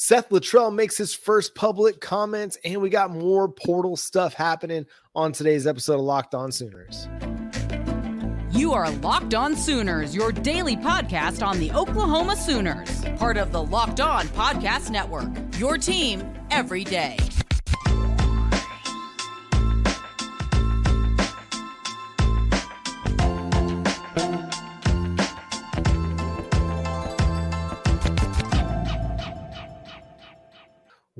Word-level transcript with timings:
Seth 0.00 0.28
Littrell 0.28 0.72
makes 0.72 0.96
his 0.96 1.12
first 1.12 1.56
public 1.56 2.00
comments, 2.00 2.56
and 2.64 2.80
we 2.80 2.88
got 2.88 3.10
more 3.10 3.48
portal 3.48 3.96
stuff 3.96 4.32
happening 4.32 4.86
on 5.12 5.32
today's 5.32 5.66
episode 5.66 5.94
of 5.94 6.02
Locked 6.02 6.36
On 6.36 6.52
Sooners. 6.52 7.08
You 8.52 8.74
are 8.74 8.92
Locked 8.92 9.34
On 9.34 9.56
Sooners, 9.56 10.14
your 10.14 10.30
daily 10.30 10.76
podcast 10.76 11.44
on 11.44 11.58
the 11.58 11.72
Oklahoma 11.72 12.36
Sooners, 12.36 13.04
part 13.16 13.36
of 13.36 13.50
the 13.50 13.60
Locked 13.60 13.98
On 13.98 14.28
Podcast 14.28 14.90
Network. 14.90 15.30
Your 15.58 15.76
team 15.76 16.22
every 16.52 16.84
day. 16.84 17.18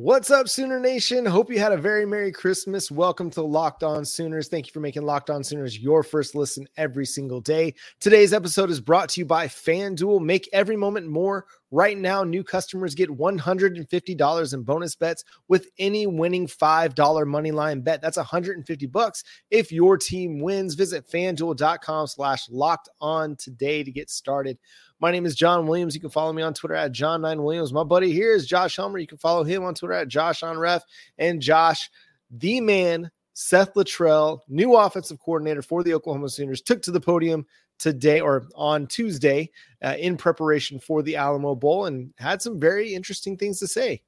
What's 0.09 0.31
up, 0.31 0.49
Sooner 0.49 0.81
Nation? 0.81 1.27
Hope 1.27 1.51
you 1.51 1.59
had 1.59 1.73
a 1.73 1.77
very 1.77 2.07
Merry 2.07 2.33
Christmas. 2.33 2.91
Welcome 2.91 3.29
to 3.33 3.43
Locked 3.43 3.83
On 3.83 4.07
Sooners. 4.07 4.49
Thank 4.49 4.67
you 4.67 4.73
for 4.73 4.81
making 4.81 5.03
Locked 5.03 5.29
On 5.29 5.45
Sooners 5.45 5.79
your 5.79 6.03
first 6.03 6.35
listen 6.35 6.67
every 6.79 7.05
single 7.05 7.43
day. 7.43 7.75
Today's 8.01 8.33
episode 8.33 8.71
is 8.71 8.81
brought 8.81 9.11
to 9.11 9.21
you 9.21 9.27
by 9.27 9.49
FanDuel. 9.49 10.23
Make 10.23 10.49
every 10.51 10.77
moment 10.77 11.09
more. 11.09 11.45
Right 11.71 11.99
now, 11.99 12.25
new 12.25 12.43
customers 12.43 12.95
get 12.95 13.11
$150 13.11 14.55
in 14.55 14.63
bonus 14.63 14.95
bets 14.95 15.25
with 15.49 15.69
any 15.79 16.07
winning 16.07 16.47
$5 16.47 17.27
money 17.27 17.51
line 17.51 17.83
bet. 17.83 18.01
That's 18.01 18.17
150 18.17 18.87
bucks 18.87 19.23
if 19.51 19.71
your 19.71 19.99
team 19.99 20.41
wins. 20.41 20.75
Visit 20.75 21.07
fanduel.com 21.11 22.07
slash 22.07 22.49
locked 22.49 22.89
on 23.01 23.37
today 23.37 23.83
to 23.83 23.91
get 23.91 24.09
started. 24.09 24.59
My 25.01 25.11
name 25.11 25.27
is 25.27 25.35
John 25.35 25.67
Williams. 25.67 25.95
You 25.95 26.01
can 26.01 26.11
follow 26.11 26.33
me 26.33 26.43
on 26.43 26.55
Twitter 26.55 26.75
at 26.75 26.93
John9Williams. 26.93 27.73
My 27.73 27.85
buddy 27.85 28.13
here 28.13 28.33
is 28.33 28.47
Josh 28.47 28.77
Helmer. 28.77 28.99
You 28.99 29.07
can 29.07 29.19
follow 29.19 29.45
him 29.45 29.63
on 29.63 29.75
Twitter 29.75 29.95
at 29.95 30.09
Josh 30.09 30.43
on 30.43 30.59
Ref. 30.59 30.83
And 31.19 31.41
Josh, 31.43 31.91
the 32.31 32.61
man, 32.63 33.11
Seth 33.35 33.75
Littrell, 33.75 34.41
new 34.49 34.75
offensive 34.75 35.21
coordinator 35.21 35.63
for 35.63 35.85
the 35.85 35.95
Oklahoma 35.95 36.31
Sooners, 36.31 36.63
took 36.63 36.83
to 36.83 36.91
the 36.91 37.01
podium 37.01 37.47
today 37.79 38.21
or 38.21 38.49
on 38.55 38.87
Tuesday 38.87 39.51
uh, 39.83 39.95
in 39.99 40.17
preparation 40.17 40.79
for 40.79 41.03
the 41.03 41.17
Alamo 41.17 41.55
Bowl 41.55 41.87
and 41.87 42.13
had 42.19 42.43
some 42.43 42.59
very 42.59 42.95
interesting 42.95 43.37
things 43.37 43.59
to 43.61 43.67
say. 43.67 44.03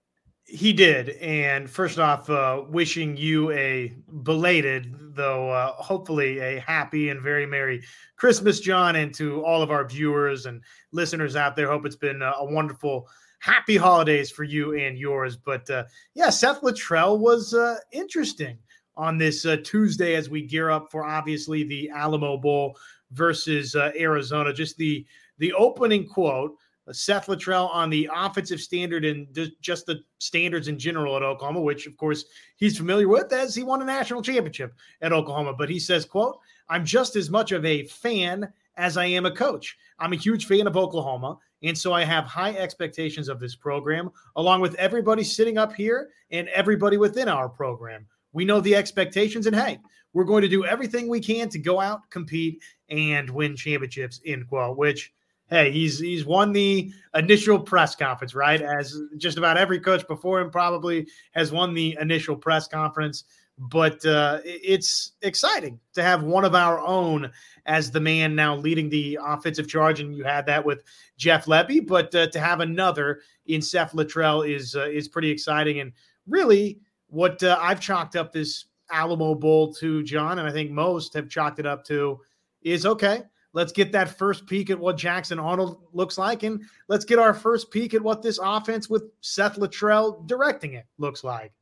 He 0.44 0.72
did. 0.72 1.10
And 1.20 1.70
first 1.70 2.00
off, 2.00 2.28
uh, 2.28 2.64
wishing 2.68 3.16
you 3.16 3.52
a 3.52 3.94
belated, 4.24 4.92
though 5.14 5.50
uh, 5.50 5.72
hopefully 5.74 6.40
a 6.40 6.58
happy 6.60 7.08
and 7.10 7.22
very 7.22 7.46
Merry 7.46 7.84
Christmas, 8.16 8.58
John, 8.58 8.96
and 8.96 9.14
to 9.14 9.44
all 9.44 9.62
of 9.62 9.70
our 9.70 9.86
viewers 9.86 10.46
and 10.46 10.60
listeners 10.90 11.36
out 11.36 11.54
there. 11.54 11.70
Hope 11.70 11.86
it's 11.86 11.94
been 11.94 12.20
a 12.20 12.44
wonderful, 12.44 13.08
happy 13.38 13.76
holidays 13.76 14.28
for 14.30 14.42
you 14.42 14.76
and 14.76 14.98
yours. 14.98 15.36
But 15.36 15.70
uh, 15.70 15.84
yeah, 16.14 16.30
Seth 16.30 16.62
Littrell 16.62 17.20
was 17.20 17.54
uh, 17.54 17.76
interesting 17.92 18.58
on 18.96 19.18
this 19.18 19.46
uh, 19.46 19.56
Tuesday 19.62 20.14
as 20.14 20.28
we 20.28 20.42
gear 20.42 20.70
up 20.70 20.90
for 20.90 21.04
obviously 21.06 21.62
the 21.62 21.90
Alamo 21.90 22.36
Bowl 22.36 22.76
versus 23.12 23.74
uh, 23.74 23.92
Arizona. 23.98 24.52
Just 24.52 24.76
the 24.76 25.04
the 25.38 25.52
opening 25.54 26.06
quote 26.06 26.56
Seth 26.92 27.26
Littrell 27.26 27.72
on 27.72 27.90
the 27.90 28.08
offensive 28.12 28.60
standard 28.60 29.04
and 29.04 29.26
just 29.60 29.86
the 29.86 30.00
standards 30.18 30.68
in 30.68 30.78
general 30.78 31.16
at 31.16 31.22
Oklahoma, 31.22 31.60
which 31.60 31.86
of 31.86 31.96
course 31.96 32.24
he's 32.56 32.76
familiar 32.76 33.08
with 33.08 33.32
as 33.32 33.54
he 33.54 33.62
won 33.62 33.82
a 33.82 33.84
national 33.84 34.22
championship 34.22 34.74
at 35.02 35.12
Oklahoma. 35.12 35.54
But 35.54 35.70
he 35.70 35.78
says, 35.78 36.04
quote, 36.04 36.38
I'm 36.68 36.84
just 36.84 37.16
as 37.16 37.30
much 37.30 37.52
of 37.52 37.64
a 37.64 37.84
fan 37.84 38.52
as 38.76 38.96
I 38.96 39.06
am 39.06 39.26
a 39.26 39.34
coach. 39.34 39.76
I'm 39.98 40.12
a 40.12 40.16
huge 40.16 40.46
fan 40.46 40.66
of 40.66 40.76
Oklahoma. 40.76 41.38
And 41.62 41.76
so 41.76 41.92
I 41.92 42.04
have 42.04 42.24
high 42.24 42.56
expectations 42.56 43.28
of 43.28 43.38
this 43.38 43.54
program, 43.54 44.10
along 44.36 44.62
with 44.62 44.74
everybody 44.76 45.22
sitting 45.22 45.58
up 45.58 45.74
here 45.74 46.08
and 46.30 46.48
everybody 46.48 46.96
within 46.96 47.28
our 47.28 47.48
program. 47.48 48.06
We 48.32 48.44
know 48.44 48.60
the 48.60 48.76
expectations, 48.76 49.46
and 49.46 49.54
hey, 49.54 49.78
we're 50.12 50.24
going 50.24 50.42
to 50.42 50.48
do 50.48 50.64
everything 50.64 51.08
we 51.08 51.20
can 51.20 51.48
to 51.50 51.58
go 51.58 51.80
out, 51.80 52.08
compete, 52.10 52.62
and 52.90 53.30
win 53.30 53.56
championships, 53.56 54.20
end 54.24 54.48
quote, 54.48 54.76
which 54.76 55.12
hey, 55.50 55.70
he's 55.72 55.98
he's 55.98 56.24
won 56.24 56.52
the 56.52 56.92
initial 57.14 57.58
press 57.58 57.94
conference, 57.94 58.34
right? 58.34 58.62
As 58.62 58.96
just 59.16 59.36
about 59.36 59.56
every 59.56 59.80
coach 59.80 60.06
before 60.06 60.40
him 60.40 60.50
probably 60.50 61.06
has 61.32 61.52
won 61.52 61.74
the 61.74 61.96
initial 62.00 62.36
press 62.36 62.68
conference. 62.68 63.24
But 63.58 64.04
uh, 64.06 64.40
it's 64.42 65.12
exciting 65.20 65.80
to 65.92 66.02
have 66.02 66.22
one 66.22 66.46
of 66.46 66.54
our 66.54 66.78
own 66.78 67.30
as 67.66 67.90
the 67.90 68.00
man 68.00 68.34
now 68.34 68.56
leading 68.56 68.88
the 68.88 69.18
offensive 69.22 69.68
charge, 69.68 70.00
and 70.00 70.14
you 70.14 70.24
had 70.24 70.46
that 70.46 70.64
with 70.64 70.82
Jeff 71.18 71.44
Lebby. 71.44 71.86
But 71.86 72.14
uh, 72.14 72.28
to 72.28 72.40
have 72.40 72.60
another 72.60 73.20
in 73.46 73.60
Seth 73.60 73.92
Littrell 73.92 74.48
is 74.48 74.74
uh, 74.74 74.88
is 74.88 75.08
pretty 75.08 75.30
exciting, 75.30 75.80
and 75.80 75.92
really 76.26 76.80
what 77.08 77.42
uh, 77.42 77.58
I've 77.60 77.80
chalked 77.80 78.16
up 78.16 78.32
this 78.32 78.64
Alamo 78.90 79.34
Bowl 79.34 79.74
to, 79.74 80.02
John, 80.04 80.38
and 80.38 80.48
I 80.48 80.52
think 80.52 80.70
most 80.70 81.12
have 81.14 81.28
chalked 81.28 81.58
it 81.58 81.66
up 81.66 81.84
to, 81.86 82.20
is 82.62 82.86
okay 82.86 83.22
Let's 83.52 83.72
get 83.72 83.92
that 83.92 84.16
first 84.16 84.46
peek 84.46 84.70
at 84.70 84.78
what 84.78 84.96
Jackson 84.96 85.38
Arnold 85.38 85.80
looks 85.92 86.18
like, 86.18 86.44
and 86.44 86.62
let's 86.88 87.04
get 87.04 87.18
our 87.18 87.34
first 87.34 87.70
peek 87.70 87.94
at 87.94 88.02
what 88.02 88.22
this 88.22 88.38
offense 88.40 88.88
with 88.88 89.04
Seth 89.20 89.56
Littrell 89.56 90.26
directing 90.26 90.74
it 90.74 90.86
looks 90.98 91.24
like. 91.24 91.52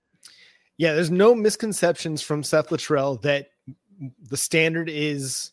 Yeah, 0.77 0.95
there's 0.95 1.11
no 1.11 1.35
misconceptions 1.35 2.21
from 2.21 2.43
Seth 2.43 2.69
Littrell 2.69 3.21
that 3.23 3.49
the 4.29 4.37
standard 4.37 4.91
is 4.91 5.53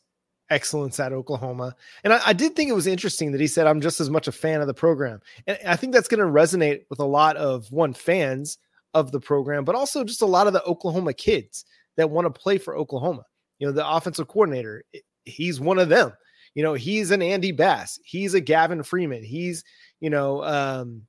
excellence 0.50 1.00
at 1.00 1.14
Oklahoma. 1.14 1.76
And 2.04 2.14
I, 2.14 2.20
I, 2.28 2.34
did 2.34 2.56
think 2.56 2.70
it 2.70 2.76
was 2.76 2.86
interesting 2.86 3.32
that 3.32 3.42
he 3.42 3.48
said, 3.48 3.66
I'm 3.66 3.82
just 3.82 4.00
as 4.00 4.12
much 4.12 4.28
a 4.28 4.32
fan 4.32 4.62
of 4.62 4.68
the 4.68 4.76
program. 4.76 5.20
And 5.48 5.58
I 5.66 5.76
think 5.76 5.92
that's 5.92 6.08
going 6.08 6.20
to 6.20 6.32
resonate 6.32 6.84
with 6.92 7.00
a 7.00 7.06
lot 7.06 7.36
of 7.38 7.72
one 7.72 7.96
fans 7.96 8.60
of 8.94 9.12
the 9.12 9.20
program, 9.20 9.66
but 9.66 9.74
also 9.74 10.04
just 10.04 10.22
a 10.22 10.28
lot 10.28 10.46
of 10.46 10.54
the 10.54 10.64
Oklahoma 10.66 11.14
kids 11.14 11.66
that 11.98 12.12
want 12.12 12.26
to 12.26 12.40
play 12.40 12.60
for 12.60 12.78
Oklahoma. 12.78 13.26
You 13.58 13.66
know, 13.66 13.74
the 13.74 13.90
offensive 13.90 14.28
coordinator, 14.28 14.84
he's 15.26 15.60
one 15.60 15.80
of 15.80 15.90
them. 15.90 16.14
You 16.54 16.64
know, 16.64 16.74
he's 16.74 17.12
an 17.12 17.22
Andy 17.22 17.52
Bass. 17.52 18.00
He's 18.04 18.34
a 18.34 18.40
Gavin 18.40 18.82
Freeman. 18.84 19.24
He's, 19.24 19.64
you 20.00 20.10
know, 20.10 20.44
um, 20.44 21.02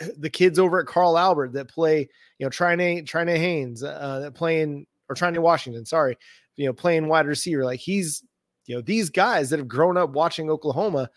the 0.18 0.30
kids 0.30 0.58
over 0.58 0.80
at 0.80 0.86
Carl 0.86 1.18
Albert 1.18 1.52
that 1.54 1.68
play, 1.68 2.08
you 2.38 2.46
know, 2.46 2.50
Trina 2.50 3.02
Trine 3.02 3.28
Haynes, 3.28 3.82
uh, 3.82 4.20
that 4.20 4.34
playing 4.34 4.86
or 5.08 5.14
Trina 5.14 5.40
Washington, 5.40 5.84
sorry, 5.84 6.16
you 6.56 6.66
know, 6.66 6.72
playing 6.72 7.08
wide 7.08 7.26
receiver. 7.26 7.64
Like 7.64 7.80
he's, 7.80 8.22
you 8.66 8.76
know, 8.76 8.80
these 8.80 9.10
guys 9.10 9.50
that 9.50 9.58
have 9.58 9.68
grown 9.68 9.96
up 9.96 10.10
watching 10.10 10.48
Oklahoma, 10.48 11.10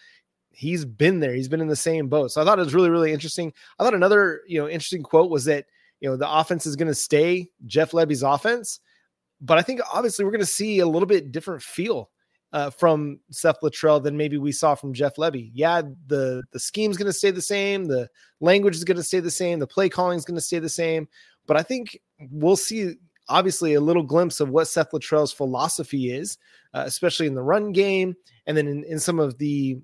he's 0.51 0.83
been 0.83 1.19
there. 1.19 1.33
He's 1.33 1.47
been 1.47 1.61
in 1.61 1.67
the 1.67 1.75
same 1.75 2.07
boat. 2.07 2.31
So 2.31 2.41
I 2.41 2.45
thought 2.45 2.59
it 2.59 2.65
was 2.65 2.73
really, 2.73 2.89
really 2.89 3.13
interesting. 3.13 3.53
I 3.79 3.83
thought 3.83 3.93
another, 3.93 4.41
you 4.47 4.59
know, 4.59 4.67
interesting 4.67 5.03
quote 5.03 5.29
was 5.29 5.45
that, 5.45 5.65
you 5.99 6.09
know, 6.09 6.17
the 6.17 6.29
offense 6.29 6.65
is 6.65 6.75
going 6.75 6.89
to 6.89 6.95
stay 6.95 7.49
Jeff 7.65 7.91
Lebby's 7.91 8.23
offense. 8.23 8.79
But 9.39 9.59
I 9.59 9.61
think 9.61 9.81
obviously 9.93 10.25
we're 10.25 10.31
going 10.31 10.39
to 10.39 10.47
see 10.47 10.79
a 10.79 10.87
little 10.87 11.07
bit 11.07 11.31
different 11.31 11.61
feel 11.61 12.09
uh, 12.53 12.69
from 12.69 13.19
Seth 13.31 13.61
Littrell 13.61 14.01
than 14.01 14.17
maybe 14.17 14.37
we 14.37 14.51
saw 14.51 14.75
from 14.75 14.93
Jeff 14.93 15.15
Lebby. 15.15 15.51
Yeah, 15.53 15.81
the 16.07 16.43
the 16.51 16.59
scheme's 16.59 16.97
going 16.97 17.07
to 17.07 17.13
stay 17.13 17.31
the 17.31 17.41
same, 17.41 17.85
the 17.85 18.09
language 18.39 18.75
is 18.75 18.83
going 18.83 18.97
to 18.97 19.03
stay 19.03 19.19
the 19.19 19.31
same, 19.31 19.59
the 19.59 19.67
play 19.67 19.89
calling 19.89 20.17
is 20.17 20.25
going 20.25 20.35
to 20.35 20.41
stay 20.41 20.59
the 20.59 20.69
same, 20.69 21.07
but 21.45 21.57
I 21.57 21.63
think 21.63 21.99
we'll 22.31 22.55
see 22.55 22.95
obviously 23.29 23.73
a 23.73 23.81
little 23.81 24.03
glimpse 24.03 24.39
of 24.39 24.49
what 24.49 24.67
Seth 24.67 24.91
Littrell's 24.91 25.33
philosophy 25.33 26.11
is, 26.11 26.37
uh, 26.73 26.83
especially 26.85 27.27
in 27.27 27.35
the 27.35 27.43
run 27.43 27.71
game, 27.71 28.15
and 28.45 28.55
then 28.55 28.67
in, 28.67 28.83
in 28.85 28.99
some 28.99 29.19
of 29.19 29.37
the 29.37 29.77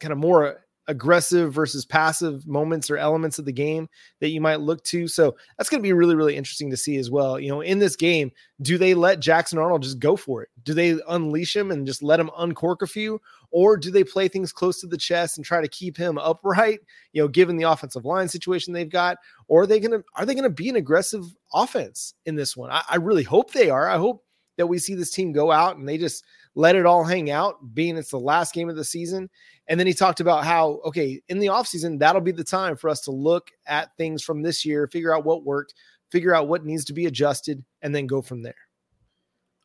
kind 0.00 0.12
of 0.12 0.18
more 0.18 0.60
aggressive 0.88 1.52
versus 1.52 1.84
passive 1.84 2.46
moments 2.46 2.90
or 2.90 2.96
elements 2.96 3.38
of 3.38 3.44
the 3.44 3.52
game 3.52 3.88
that 4.20 4.30
you 4.30 4.40
might 4.40 4.60
look 4.60 4.82
to. 4.84 5.06
So 5.06 5.36
that's 5.56 5.70
going 5.70 5.80
to 5.80 5.86
be 5.86 5.92
really, 5.92 6.16
really 6.16 6.36
interesting 6.36 6.70
to 6.70 6.76
see 6.76 6.96
as 6.96 7.10
well. 7.10 7.38
You 7.38 7.48
know, 7.48 7.60
in 7.60 7.78
this 7.78 7.96
game, 7.96 8.32
do 8.62 8.76
they 8.76 8.94
let 8.94 9.20
Jackson 9.20 9.58
Arnold 9.58 9.82
just 9.82 10.00
go 10.00 10.16
for 10.16 10.42
it? 10.42 10.48
Do 10.64 10.74
they 10.74 10.98
unleash 11.08 11.54
him 11.54 11.70
and 11.70 11.86
just 11.86 12.02
let 12.02 12.18
him 12.18 12.30
uncork 12.36 12.82
a 12.82 12.86
few? 12.86 13.20
Or 13.52 13.76
do 13.76 13.90
they 13.90 14.04
play 14.04 14.28
things 14.28 14.52
close 14.52 14.80
to 14.80 14.86
the 14.86 14.96
chest 14.96 15.36
and 15.36 15.44
try 15.44 15.60
to 15.60 15.68
keep 15.68 15.96
him 15.96 16.18
upright, 16.18 16.80
you 17.12 17.22
know, 17.22 17.28
given 17.28 17.56
the 17.56 17.70
offensive 17.70 18.04
line 18.04 18.28
situation 18.28 18.72
they've 18.72 18.88
got? 18.88 19.18
Or 19.48 19.62
are 19.62 19.66
they 19.66 19.80
going 19.80 19.92
to, 19.92 20.04
are 20.16 20.26
they 20.26 20.34
to 20.34 20.50
be 20.50 20.68
an 20.68 20.76
aggressive 20.76 21.24
offense 21.52 22.14
in 22.26 22.36
this 22.36 22.56
one? 22.56 22.70
I, 22.70 22.82
I 22.88 22.96
really 22.96 23.24
hope 23.24 23.52
they 23.52 23.70
are. 23.70 23.88
I 23.88 23.96
hope 23.96 24.24
that 24.56 24.66
we 24.66 24.78
see 24.78 24.94
this 24.94 25.10
team 25.10 25.32
go 25.32 25.50
out 25.50 25.78
and 25.78 25.88
they 25.88 25.96
just 25.96 26.24
let 26.54 26.76
it 26.76 26.84
all 26.84 27.04
hang 27.04 27.30
out, 27.30 27.56
being 27.74 27.96
it's 27.96 28.10
the 28.10 28.18
last 28.18 28.52
game 28.52 28.68
of 28.68 28.76
the 28.76 28.84
season. 28.84 29.30
And 29.70 29.78
then 29.78 29.86
he 29.86 29.94
talked 29.94 30.18
about 30.18 30.44
how, 30.44 30.80
okay, 30.84 31.22
in 31.28 31.38
the 31.38 31.46
offseason, 31.46 32.00
that'll 32.00 32.20
be 32.20 32.32
the 32.32 32.42
time 32.42 32.76
for 32.76 32.90
us 32.90 33.00
to 33.02 33.12
look 33.12 33.50
at 33.66 33.96
things 33.96 34.20
from 34.20 34.42
this 34.42 34.64
year, 34.66 34.88
figure 34.88 35.14
out 35.14 35.24
what 35.24 35.44
worked, 35.44 35.74
figure 36.10 36.34
out 36.34 36.48
what 36.48 36.64
needs 36.64 36.84
to 36.86 36.92
be 36.92 37.06
adjusted, 37.06 37.64
and 37.80 37.94
then 37.94 38.08
go 38.08 38.20
from 38.20 38.42
there. 38.42 38.52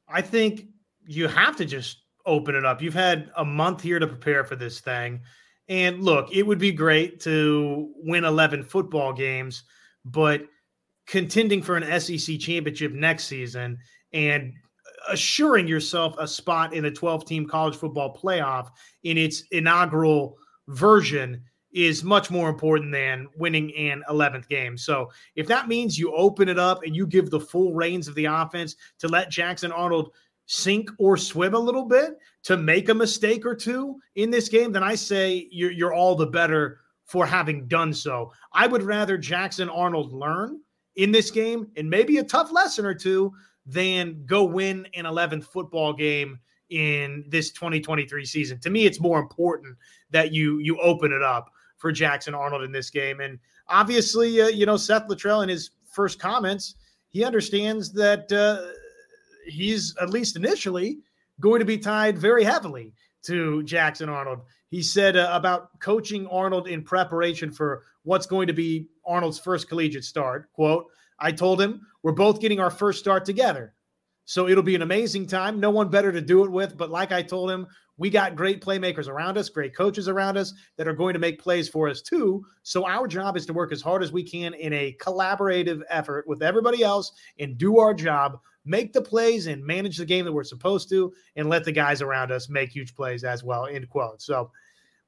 I 0.08 0.22
think 0.22 0.68
you 1.08 1.28
have 1.28 1.56
to 1.56 1.66
just 1.66 2.04
open 2.28 2.54
it 2.54 2.64
up. 2.64 2.84
You've 2.84 2.94
had 2.94 3.32
a 3.36 3.44
month 3.44 3.82
here 3.82 3.98
to 3.98 4.06
prepare 4.06 4.44
for 4.44 4.56
this 4.56 4.80
thing. 4.80 5.22
And 5.70 6.04
look, 6.04 6.32
it 6.32 6.44
would 6.44 6.60
be 6.60 6.72
great 6.72 7.20
to 7.22 7.92
win 7.98 8.26
11 8.26 8.64
football 8.64 9.12
games, 9.12 9.64
but 10.06 10.44
contending 11.08 11.64
for 11.64 11.78
an 11.78 12.00
SEC 12.00 12.40
championship 12.40 12.92
next 12.92 13.24
season 13.24 13.80
and 14.14 14.54
assuring 15.10 15.68
yourself 15.68 16.16
a 16.20 16.28
spot 16.28 16.74
in 16.74 16.86
a 16.86 16.92
12 16.92 17.26
team 17.26 17.48
college 17.48 17.76
football 17.76 18.16
playoff 18.16 18.70
in 19.04 19.18
its 19.18 19.44
inaugural 19.52 20.38
version 20.68 21.42
is 21.74 22.04
much 22.04 22.32
more 22.32 22.48
important 22.48 22.92
than 22.92 23.28
winning 23.38 23.74
an 23.76 24.02
11th 24.10 24.48
game. 24.48 24.78
So 24.78 25.12
if 25.36 25.46
that 25.48 25.68
means 25.68 26.00
you 26.00 26.14
open 26.16 26.48
it 26.48 26.58
up 26.58 26.84
and 26.84 26.96
you 26.96 27.06
give 27.06 27.30
the 27.30 27.40
full 27.40 27.74
reins 27.74 28.08
of 28.08 28.16
the 28.16 28.26
offense 28.26 28.78
to 29.00 29.10
let 29.10 29.30
Jackson 29.30 29.74
Arnold 29.74 30.12
sink 30.46 30.90
or 31.00 31.18
swim 31.18 31.54
a 31.54 31.60
little 31.60 31.86
bit 31.86 32.18
to 32.44 32.56
make 32.56 32.90
a 32.90 32.94
mistake 32.94 33.46
or 33.46 33.56
two 33.56 34.00
in 34.16 34.30
this 34.30 34.48
game, 34.48 34.72
then 34.72 34.84
I 34.84 34.96
say 34.96 35.48
you're, 35.52 35.72
you're 35.72 35.94
all 35.94 36.16
the 36.16 36.28
better 36.28 36.80
for 37.06 37.26
having 37.26 37.68
done 37.68 37.94
so. 37.94 38.32
I 38.54 38.68
would 38.68 38.84
rather 38.84 39.18
Jackson 39.18 39.70
Arnold 39.70 40.14
learn 40.14 40.62
in 40.96 41.12
this 41.12 41.30
game 41.30 41.68
and 41.76 41.90
maybe 41.90 42.18
a 42.18 42.24
tough 42.24 42.52
lesson 42.52 42.86
or 42.86 42.94
two 42.94 43.34
than 43.66 44.24
go 44.26 44.44
win 44.44 44.88
an 44.94 45.06
11th 45.06 45.46
football 45.46 45.94
game 45.94 46.40
in 46.70 47.24
this 47.28 47.52
2023 47.52 48.26
season. 48.26 48.60
To 48.60 48.70
me, 48.70 48.86
it's 48.86 49.00
more 49.00 49.20
important 49.20 49.78
that 50.12 50.32
you 50.32 50.60
you 50.60 50.80
open 50.80 51.12
it 51.12 51.22
up 51.22 51.52
for 51.78 51.92
Jackson 51.92 52.34
Arnold 52.34 52.64
in 52.64 52.72
this 52.72 52.90
game. 52.90 53.20
And 53.20 53.40
obviously, 53.68 54.42
uh, 54.42 54.48
you 54.48 54.66
know, 54.66 54.78
Seth 54.78 55.08
Littrell 55.08 55.44
in 55.44 55.50
his 55.50 55.72
first 55.86 56.20
comments, 56.20 56.76
he 57.10 57.24
understands 57.24 57.92
that 57.94 58.32
uh, 58.32 58.72
he's 59.46 59.96
at 60.02 60.10
least 60.10 60.36
initially 60.36 61.00
going 61.40 61.60
to 61.60 61.66
be 61.66 61.78
tied 61.78 62.18
very 62.18 62.44
heavily 62.44 62.94
to 63.24 63.64
Jackson 63.64 64.10
Arnold. 64.10 64.42
He 64.70 64.82
said 64.82 65.16
uh, 65.18 65.30
about 65.32 65.80
coaching 65.80 66.28
Arnold 66.28 66.68
in 66.68 66.84
preparation 66.84 67.52
for 67.52 67.84
what's 68.04 68.26
going 68.26 68.48
to 68.48 68.54
be 68.54 68.88
Arnold's 69.06 69.40
first 69.40 69.68
collegiate 69.68 70.04
start. 70.04 70.52
Quote, 70.54 70.86
I 71.20 71.32
told 71.32 71.62
him, 71.62 71.86
we're 72.04 72.12
both 72.12 72.42
getting 72.42 72.60
our 72.60 72.70
first 72.70 73.00
start 73.00 73.26
together. 73.26 73.74
So 74.26 74.48
it'll 74.48 74.64
be 74.64 74.76
an 74.76 74.82
amazing 74.82 75.28
time. 75.28 75.60
No 75.60 75.70
one 75.70 75.90
better 75.90 76.12
to 76.12 76.22
do 76.22 76.44
it 76.44 76.52
with. 76.52 76.76
But 76.78 76.90
like 76.90 77.12
I 77.12 77.22
told 77.22 77.52
him, 77.52 77.68
we 77.98 78.10
got 78.10 78.36
great 78.36 78.62
playmakers 78.62 79.08
around 79.08 79.38
us, 79.38 79.50
great 79.50 79.76
coaches 79.76 80.08
around 80.08 80.38
us 80.38 80.54
that 80.78 80.88
are 80.88 80.94
going 80.94 81.14
to 81.14 81.20
make 81.20 81.42
plays 81.42 81.70
for 81.70 81.88
us 81.88 82.02
too. 82.02 82.46
So 82.64 82.86
our 82.86 83.08
job 83.08 83.38
is 83.38 83.46
to 83.46 83.54
work 83.54 83.72
as 83.72 83.82
hard 83.82 84.04
as 84.04 84.12
we 84.12 84.24
can 84.24 84.54
in 84.56 84.74
a 84.74 84.98
collaborative 85.00 85.82
effort 85.90 86.28
with 86.28 86.44
everybody 86.44 86.84
else 86.84 87.14
and 87.40 87.58
do 87.58 87.80
our 87.80 87.94
job, 87.94 88.40
make 88.66 88.92
the 88.92 89.02
plays 89.02 89.48
and 89.48 89.64
manage 89.64 89.98
the 89.98 90.06
game 90.06 90.26
that 90.26 90.34
we're 90.34 90.44
supposed 90.44 90.90
to, 90.90 91.14
and 91.36 91.48
let 91.48 91.64
the 91.64 91.72
guys 91.72 92.02
around 92.02 92.32
us 92.32 92.50
make 92.50 92.72
huge 92.72 92.96
plays 92.96 93.24
as 93.24 93.44
well. 93.44 93.68
End 93.68 93.88
quote. 93.90 94.22
So 94.22 94.52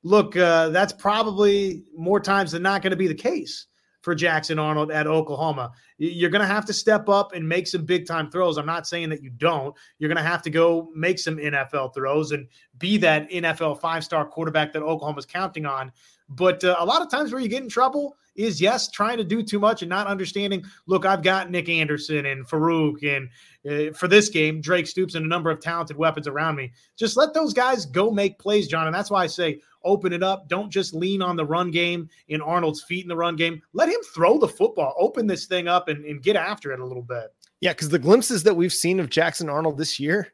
look, 0.03 0.37
uh, 0.37 0.69
that's 0.69 0.93
probably 0.93 1.83
more 1.97 2.19
times 2.19 2.51
than 2.51 2.61
not 2.61 2.83
going 2.83 2.91
to 2.91 2.97
be 2.97 3.07
the 3.07 3.15
case 3.15 3.65
for 4.07 4.15
Jackson 4.15 4.57
Arnold 4.57 4.89
at 4.89 5.05
Oklahoma. 5.05 5.73
You're 5.97 6.29
going 6.29 6.41
to 6.41 6.47
have 6.47 6.63
to 6.67 6.71
step 6.71 7.09
up 7.09 7.33
and 7.33 7.45
make 7.45 7.67
some 7.67 7.83
big 7.83 8.07
time 8.07 8.31
throws. 8.31 8.57
I'm 8.57 8.65
not 8.65 8.87
saying 8.87 9.09
that 9.09 9.21
you 9.21 9.29
don't. 9.29 9.75
You're 9.99 10.07
going 10.07 10.15
to 10.15 10.23
have 10.23 10.41
to 10.43 10.49
go 10.49 10.89
make 10.95 11.19
some 11.19 11.35
NFL 11.35 11.93
throws 11.93 12.31
and 12.31 12.47
be 12.77 12.97
that 12.99 13.29
NFL 13.29 13.81
five 13.81 14.05
star 14.05 14.25
quarterback 14.25 14.71
that 14.71 14.81
Oklahoma's 14.81 15.25
counting 15.25 15.65
on. 15.65 15.91
But 16.29 16.63
uh, 16.63 16.77
a 16.79 16.85
lot 16.85 17.01
of 17.01 17.11
times 17.11 17.33
where 17.33 17.41
you 17.41 17.49
get 17.49 17.63
in 17.63 17.67
trouble 17.67 18.15
is 18.37 18.61
yes, 18.61 18.89
trying 18.89 19.17
to 19.17 19.25
do 19.25 19.43
too 19.43 19.59
much 19.59 19.81
and 19.81 19.89
not 19.89 20.07
understanding. 20.07 20.63
Look, 20.85 21.05
I've 21.05 21.21
got 21.21 21.51
Nick 21.51 21.67
Anderson 21.67 22.25
and 22.27 22.47
Farouk, 22.47 23.03
and 23.03 23.29
uh, 23.69 23.91
for 23.93 24.07
this 24.07 24.29
game, 24.29 24.61
Drake 24.61 24.87
Stoops 24.87 25.15
and 25.15 25.25
a 25.25 25.27
number 25.27 25.49
of 25.49 25.59
talented 25.59 25.97
weapons 25.97 26.27
around 26.27 26.55
me. 26.55 26.71
Just 26.95 27.17
let 27.17 27.33
those 27.33 27.53
guys 27.53 27.85
go 27.85 28.09
make 28.09 28.39
plays, 28.39 28.69
John. 28.69 28.87
And 28.87 28.95
that's 28.95 29.11
why 29.11 29.23
I 29.23 29.27
say 29.27 29.59
open 29.87 30.13
it 30.13 30.21
up. 30.21 30.47
Don't 30.47 30.69
just 30.69 30.93
lean 30.93 31.21
on 31.21 31.35
the 31.35 31.45
run 31.45 31.71
game 31.71 32.09
in 32.27 32.41
Arnold's 32.41 32.83
feet 32.83 33.03
in 33.03 33.09
the 33.09 33.15
run 33.15 33.35
game. 33.35 33.61
Let 33.73 33.89
him 33.89 34.01
throw 34.13 34.37
the 34.37 34.47
football, 34.47 34.93
open 34.99 35.25
this 35.25 35.45
thing 35.45 35.67
up 35.67 35.87
and, 35.87 36.05
and 36.05 36.21
get 36.21 36.35
after 36.35 36.71
it 36.71 36.79
a 36.79 36.85
little 36.85 37.03
bit. 37.03 37.33
Yeah, 37.61 37.73
because 37.73 37.89
the 37.89 37.97
glimpses 37.97 38.43
that 38.43 38.55
we've 38.55 38.73
seen 38.73 38.99
of 38.99 39.09
Jackson 39.09 39.49
Arnold 39.49 39.77
this 39.77 39.99
year, 39.99 40.31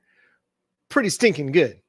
pretty 0.90 1.10
stinking 1.10 1.52
good. 1.52 1.80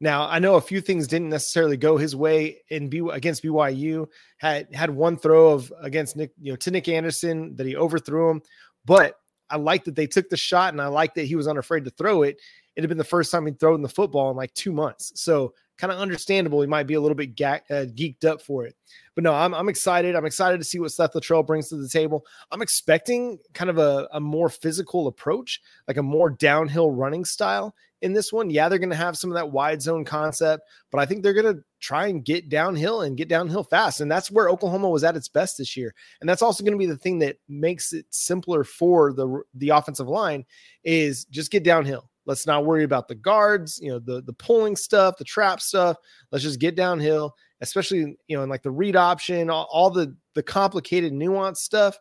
Now 0.00 0.28
I 0.28 0.40
know 0.40 0.56
a 0.56 0.60
few 0.60 0.80
things 0.80 1.06
didn't 1.06 1.28
necessarily 1.28 1.76
go 1.76 1.96
his 1.96 2.16
way 2.16 2.58
in 2.68 2.88
B 2.88 3.08
against 3.12 3.44
BYU. 3.44 4.08
Had 4.38 4.74
had 4.74 4.90
one 4.90 5.16
throw 5.16 5.52
of 5.52 5.72
against 5.80 6.16
Nick, 6.16 6.32
you 6.40 6.52
know, 6.52 6.56
to 6.56 6.70
Nick 6.72 6.88
Anderson 6.88 7.54
that 7.54 7.66
he 7.66 7.76
overthrew 7.76 8.28
him, 8.28 8.42
but 8.84 9.14
I 9.48 9.56
like 9.56 9.84
that 9.84 9.94
they 9.94 10.06
took 10.08 10.28
the 10.28 10.36
shot 10.36 10.72
and 10.72 10.82
I 10.82 10.88
like 10.88 11.14
that 11.14 11.26
he 11.26 11.36
was 11.36 11.46
unafraid 11.46 11.84
to 11.84 11.90
throw 11.90 12.22
it. 12.22 12.40
It 12.74 12.80
had 12.80 12.88
been 12.88 12.98
the 12.98 13.04
first 13.04 13.30
time 13.30 13.46
he'd 13.46 13.60
thrown 13.60 13.82
the 13.82 13.88
football 13.88 14.30
in 14.30 14.36
like 14.36 14.52
two 14.54 14.72
months. 14.72 15.12
So 15.14 15.54
kind 15.78 15.92
of 15.92 15.98
understandable. 15.98 16.60
He 16.60 16.66
might 16.66 16.86
be 16.86 16.94
a 16.94 17.00
little 17.00 17.16
bit 17.16 17.36
ga- 17.36 17.60
uh, 17.70 17.86
geeked 17.94 18.24
up 18.24 18.40
for 18.40 18.64
it. 18.64 18.74
But 19.14 19.24
no, 19.24 19.34
I'm, 19.34 19.54
I'm 19.54 19.68
excited. 19.68 20.14
I'm 20.14 20.26
excited 20.26 20.58
to 20.58 20.64
see 20.64 20.78
what 20.78 20.92
Seth 20.92 21.12
Littrell 21.12 21.46
brings 21.46 21.68
to 21.68 21.76
the 21.76 21.88
table. 21.88 22.24
I'm 22.50 22.62
expecting 22.62 23.38
kind 23.52 23.70
of 23.70 23.78
a, 23.78 24.08
a 24.12 24.20
more 24.20 24.48
physical 24.48 25.06
approach, 25.06 25.60
like 25.88 25.96
a 25.96 26.02
more 26.02 26.30
downhill 26.30 26.90
running 26.90 27.24
style 27.24 27.74
in 28.02 28.12
this 28.12 28.32
one. 28.32 28.50
Yeah, 28.50 28.68
they're 28.68 28.78
going 28.78 28.90
to 28.90 28.96
have 28.96 29.16
some 29.16 29.30
of 29.30 29.34
that 29.34 29.50
wide 29.50 29.80
zone 29.80 30.04
concept, 30.04 30.64
but 30.90 30.98
I 31.00 31.06
think 31.06 31.22
they're 31.22 31.32
going 31.32 31.54
to 31.54 31.62
try 31.80 32.08
and 32.08 32.24
get 32.24 32.48
downhill 32.48 33.02
and 33.02 33.16
get 33.16 33.28
downhill 33.28 33.64
fast. 33.64 34.00
And 34.00 34.10
that's 34.10 34.30
where 34.30 34.48
Oklahoma 34.48 34.90
was 34.90 35.04
at 35.04 35.16
its 35.16 35.28
best 35.28 35.58
this 35.58 35.76
year. 35.76 35.94
And 36.20 36.28
that's 36.28 36.42
also 36.42 36.62
going 36.62 36.72
to 36.72 36.78
be 36.78 36.86
the 36.86 36.96
thing 36.96 37.18
that 37.20 37.36
makes 37.48 37.92
it 37.92 38.06
simpler 38.10 38.64
for 38.64 39.12
the 39.12 39.42
the 39.54 39.70
offensive 39.70 40.08
line 40.08 40.44
is 40.84 41.24
just 41.26 41.50
get 41.50 41.64
downhill. 41.64 42.08
Let's 42.24 42.46
not 42.46 42.64
worry 42.64 42.84
about 42.84 43.08
the 43.08 43.14
guards, 43.14 43.78
you 43.82 43.90
know, 43.90 43.98
the 43.98 44.22
the 44.22 44.32
pulling 44.32 44.76
stuff, 44.76 45.16
the 45.18 45.24
trap 45.24 45.60
stuff. 45.60 45.96
Let's 46.30 46.44
just 46.44 46.60
get 46.60 46.76
downhill, 46.76 47.34
especially 47.60 48.16
you 48.26 48.36
know, 48.36 48.42
in 48.42 48.48
like 48.48 48.62
the 48.62 48.70
read 48.70 48.96
option, 48.96 49.50
all, 49.50 49.68
all 49.70 49.90
the 49.90 50.16
the 50.34 50.42
complicated 50.42 51.12
nuance 51.12 51.60
stuff. 51.60 51.98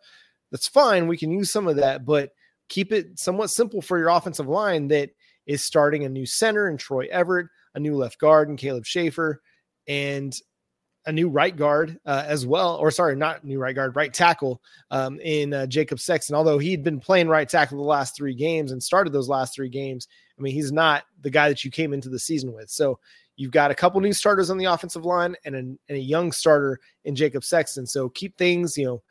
That's 0.52 0.68
fine. 0.68 1.08
We 1.08 1.18
can 1.18 1.32
use 1.32 1.52
some 1.52 1.68
of 1.68 1.78
that, 1.78 2.06
but 2.06 2.32
keep 2.70 2.92
it 2.92 3.20
somewhat 3.20 3.50
simple 3.50 3.82
for 3.82 3.98
your 3.98 4.10
offensive 4.10 4.48
line 4.48 4.88
that 4.90 5.10
is 5.48 5.64
starting 5.64 6.06
a 6.06 6.10
new 6.10 6.26
center 6.26 6.70
in 6.70 6.78
Troy 6.78 7.08
Everett, 7.12 7.48
a 7.74 7.80
new 7.80 7.96
left 7.96 8.20
guard 8.20 8.50
in 8.50 8.58
Caleb 8.58 8.86
Shaffer, 8.86 9.42
and 9.88 10.34
a 11.06 11.12
new 11.12 11.30
right 11.30 11.56
guard 11.56 12.00
uh, 12.06 12.24
as 12.28 12.46
well, 12.46 12.76
or 12.76 12.92
sorry, 12.92 13.16
not 13.16 13.44
new 13.44 13.60
right 13.60 13.76
guard, 13.76 13.96
right 13.96 14.14
tackle 14.14 14.62
um, 14.92 15.20
in 15.20 15.54
uh, 15.54 15.66
Jacob 15.66 16.00
Sexton. 16.00 16.36
Although 16.36 16.60
he'd 16.60 16.84
been 16.84 17.00
playing 17.00 17.28
right 17.28 17.48
tackle 17.50 17.78
the 17.78 17.84
last 17.84 18.16
three 18.16 18.36
games 18.36 18.72
and 18.72 18.82
started 18.82 19.12
those 19.12 19.30
last 19.30 19.56
three 19.56 19.70
games, 19.70 20.08
I 20.38 20.42
mean, 20.42 20.54
he's 20.54 20.72
not 20.72 21.04
the 21.22 21.30
guy 21.30 21.50
that 21.50 21.66
you 21.66 21.72
came 21.72 21.94
into 21.94 22.10
the 22.10 22.20
season 22.20 22.54
with. 22.54 22.70
So 22.70 23.00
you've 23.36 23.52
got 23.52 23.72
a 23.72 23.76
couple 23.76 24.00
new 24.02 24.14
starters 24.14 24.50
on 24.50 24.58
the 24.58 24.66
offensive 24.66 25.06
line 25.06 25.36
and 25.46 25.56
a, 25.56 25.60
and 25.60 25.80
a 25.90 26.00
young 26.00 26.32
starter 26.32 26.80
in 27.06 27.16
Jacob 27.16 27.44
Sexton. 27.44 27.88
So 27.88 28.10
keep 28.10 28.38
things, 28.38 28.78
you 28.78 28.86
know, 28.86 29.02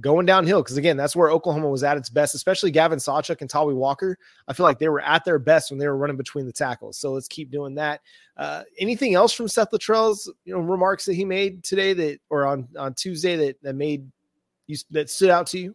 going 0.00 0.26
downhill 0.26 0.62
because 0.62 0.76
again, 0.76 0.96
that's 0.96 1.14
where 1.14 1.30
Oklahoma 1.30 1.68
was 1.68 1.84
at 1.84 1.96
its 1.96 2.08
best, 2.08 2.34
especially 2.34 2.70
Gavin 2.70 2.98
Sawchuk 2.98 3.40
and 3.40 3.50
Tawee 3.50 3.74
Walker. 3.74 4.18
I 4.48 4.52
feel 4.52 4.64
like 4.64 4.78
they 4.78 4.88
were 4.88 5.00
at 5.00 5.24
their 5.24 5.38
best 5.38 5.70
when 5.70 5.78
they 5.78 5.86
were 5.86 5.96
running 5.96 6.16
between 6.16 6.46
the 6.46 6.52
tackles. 6.52 6.98
So 6.98 7.12
let's 7.12 7.28
keep 7.28 7.50
doing 7.50 7.74
that. 7.76 8.00
Uh, 8.36 8.62
anything 8.78 9.14
else 9.14 9.32
from 9.32 9.48
Seth 9.48 9.70
Littrell's 9.70 10.32
you 10.44 10.52
know 10.52 10.60
remarks 10.60 11.04
that 11.06 11.14
he 11.14 11.24
made 11.24 11.62
today 11.62 11.92
that 11.92 12.18
or 12.30 12.46
on 12.46 12.68
on 12.78 12.94
Tuesday 12.94 13.36
that 13.36 13.62
that 13.62 13.74
made 13.74 14.10
you 14.66 14.76
that 14.90 15.10
stood 15.10 15.30
out 15.30 15.46
to 15.48 15.58
you? 15.58 15.74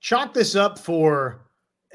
Chalk 0.00 0.34
this 0.34 0.56
up 0.56 0.78
for 0.78 1.45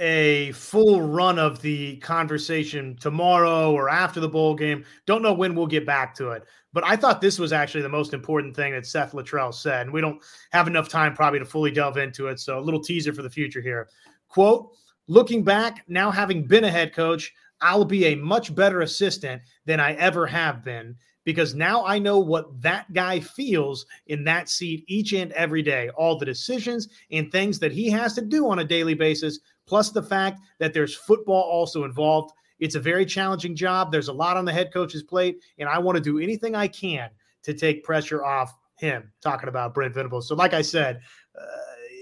a 0.02 0.52
full 0.54 1.00
run 1.00 1.38
of 1.38 1.62
the 1.62 1.98
conversation 1.98 2.98
tomorrow 3.00 3.72
or 3.72 3.88
after 3.88 4.20
the 4.20 4.28
bowl 4.28 4.56
game. 4.56 4.84
Don't 5.06 5.22
know 5.22 5.32
when 5.32 5.54
we'll 5.54 5.68
get 5.68 5.86
back 5.86 6.16
to 6.16 6.32
it. 6.32 6.44
But 6.74 6.84
I 6.84 6.96
thought 6.96 7.22
this 7.22 7.38
was 7.38 7.54
actually 7.54 7.84
the 7.84 7.90
most 7.90 8.14
important 8.14 8.56
thing 8.56 8.74
that 8.74 8.88
Seth 8.88 9.12
Littrell 9.12 9.54
said. 9.54 9.82
And 9.82 9.94
we 9.94 10.02
don't 10.02 10.20
have 10.52 10.68
enough 10.68 10.90
time 10.90 11.14
probably 11.14 11.38
to 11.38 11.46
fully 11.46 11.70
delve 11.70 11.98
into 11.98 12.28
it. 12.28 12.40
So 12.40 12.58
a 12.58 12.62
little 12.62 12.82
teaser 12.82 13.14
for 13.14 13.22
the 13.22 13.30
future 13.30 13.62
here. 13.62 13.90
Quote, 14.28 14.72
looking 15.08 15.44
back, 15.44 15.84
now 15.88 16.10
having 16.10 16.48
been 16.48 16.64
a 16.64 16.72
head 16.72 16.94
coach, 16.94 17.32
I'll 17.62 17.86
be 17.86 18.06
a 18.06 18.16
much 18.16 18.56
better 18.56 18.82
assistant 18.82 19.44
than 19.66 19.80
I 19.80 19.94
ever 19.94 20.26
have 20.26 20.64
been 20.64 20.96
because 21.24 21.54
now 21.54 21.86
I 21.86 22.00
know 22.00 22.20
what 22.20 22.62
that 22.62 22.92
guy 22.94 23.20
feels 23.20 23.86
in 24.08 24.24
that 24.24 24.50
seat 24.50 24.84
each 24.88 25.14
and 25.14 25.32
every 25.34 25.62
day. 25.62 25.90
All 25.90 26.18
the 26.18 26.26
decisions 26.26 26.90
and 27.12 27.32
things 27.32 27.60
that 27.60 27.72
he 27.72 27.90
has 27.90 28.14
to 28.14 28.22
do 28.22 28.50
on 28.50 28.60
a 28.60 28.66
daily 28.66 28.96
basis 28.96 29.40
plus 29.72 29.90
the 29.90 30.04
fact 30.04 30.42
that 30.60 30.74
there's 30.74 30.94
football 30.94 31.44
also 31.44 31.86
involved. 31.86 32.34
It's 32.60 32.76
a 32.76 32.80
very 32.82 33.06
challenging 33.06 33.56
job. 33.56 33.90
There's 33.90 34.10
a 34.10 34.14
lot 34.14 34.36
on 34.36 34.44
the 34.44 34.52
head 34.52 34.74
coach's 34.74 35.02
plate, 35.02 35.42
and 35.60 35.70
I 35.70 35.80
want 35.80 35.96
to 35.96 36.04
do 36.04 36.20
anything 36.20 36.56
I 36.56 36.68
can 36.68 37.10
to 37.44 37.54
take 37.54 37.82
pressure 37.86 38.26
off 38.26 38.54
him. 38.76 39.14
Talking 39.22 39.48
about 39.48 39.74
Brent 39.74 39.94
Venables. 39.94 40.28
So, 40.28 40.36
like 40.36 40.54
I 40.54 40.62
said, 40.62 41.00
uh, 41.40 41.46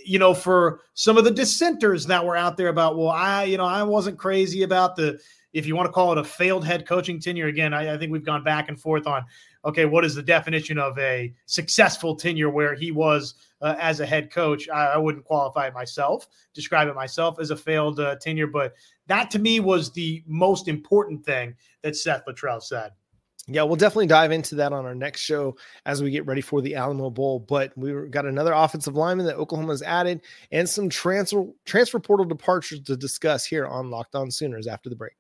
you 0.04 0.18
know, 0.18 0.34
for 0.34 0.82
some 0.96 1.16
of 1.16 1.26
the 1.26 1.32
dissenters 1.32 2.08
that 2.08 2.26
were 2.26 2.36
out 2.36 2.58
there 2.58 2.70
about, 2.70 2.98
well, 2.98 3.10
I, 3.10 3.44
you 3.44 3.58
know, 3.60 3.66
I 3.66 3.84
wasn't 3.84 4.18
crazy 4.18 4.64
about 4.64 4.96
the, 4.96 5.20
if 5.54 5.68
you 5.68 5.76
want 5.76 5.86
to 5.86 5.94
call 5.94 6.12
it 6.12 6.18
a 6.18 6.24
failed 6.24 6.66
head 6.66 6.88
coaching 6.88 7.20
tenure. 7.22 7.50
Again, 7.50 7.72
I, 7.72 7.94
I 7.94 7.98
think 8.00 8.12
we've 8.12 8.26
gone 8.26 8.44
back 8.44 8.68
and 8.68 8.82
forth 8.82 9.06
on, 9.06 9.24
okay, 9.66 9.86
what 9.86 10.06
is 10.06 10.16
the 10.16 10.24
definition 10.24 10.78
of 10.78 10.98
a 10.98 11.34
successful 11.46 12.16
tenure 12.16 12.50
where 12.50 12.76
he 12.76 12.92
was 12.92 13.36
uh, 13.62 13.76
as 13.80 14.00
a 14.00 14.06
head 14.06 14.32
coach. 14.32 14.70
I, 14.70 14.88
I, 14.88 14.98
wouldn't 14.98 15.26
qualify 15.26 15.68
it 15.68 15.74
myself, 15.74 16.28
describe 16.54 16.88
it 16.88 16.96
myself 16.96 17.40
as 17.40 17.52
a 17.52 17.56
failed 17.56 18.00
uh, 18.00 18.16
tenure, 18.16 18.48
but 18.48 18.74
that 19.08 19.30
to 19.32 19.40
me 19.40 19.60
was 19.60 19.92
the 19.92 20.24
most 20.28 20.68
important 20.68 21.26
thing 21.26 21.56
that 21.82 21.96
Seth 21.96 22.24
Littrell 22.28 22.62
said. 22.62 22.92
Yeah, 23.48 23.64
we'll 23.64 23.78
definitely 23.78 24.08
dive 24.08 24.32
into 24.32 24.54
that 24.56 24.74
on 24.74 24.86
our 24.86 24.94
next 24.94 25.22
show 25.22 25.58
as 25.88 26.04
we 26.04 26.12
get 26.12 26.26
ready 26.28 26.42
for 26.42 26.62
the 26.62 26.76
Alamo 26.76 27.10
Bowl. 27.10 27.40
But 27.40 27.76
we've 27.76 28.12
got 28.12 28.28
another 28.28 28.54
offensive 28.54 28.96
lineman 28.96 29.26
that 29.26 29.38
Oklahoma's 29.38 29.82
added 29.82 30.22
and 30.52 30.70
some 30.70 30.88
transfer 30.88 31.46
transfer 31.66 32.00
portal 32.00 32.28
departures 32.28 32.82
to 32.82 32.96
discuss 32.96 33.46
here 33.46 33.66
on 33.66 33.90
Locked 33.90 34.14
On 34.14 34.30
Sooners 34.30 34.68
after 34.68 34.88
the 34.88 34.96
break. 34.96 35.14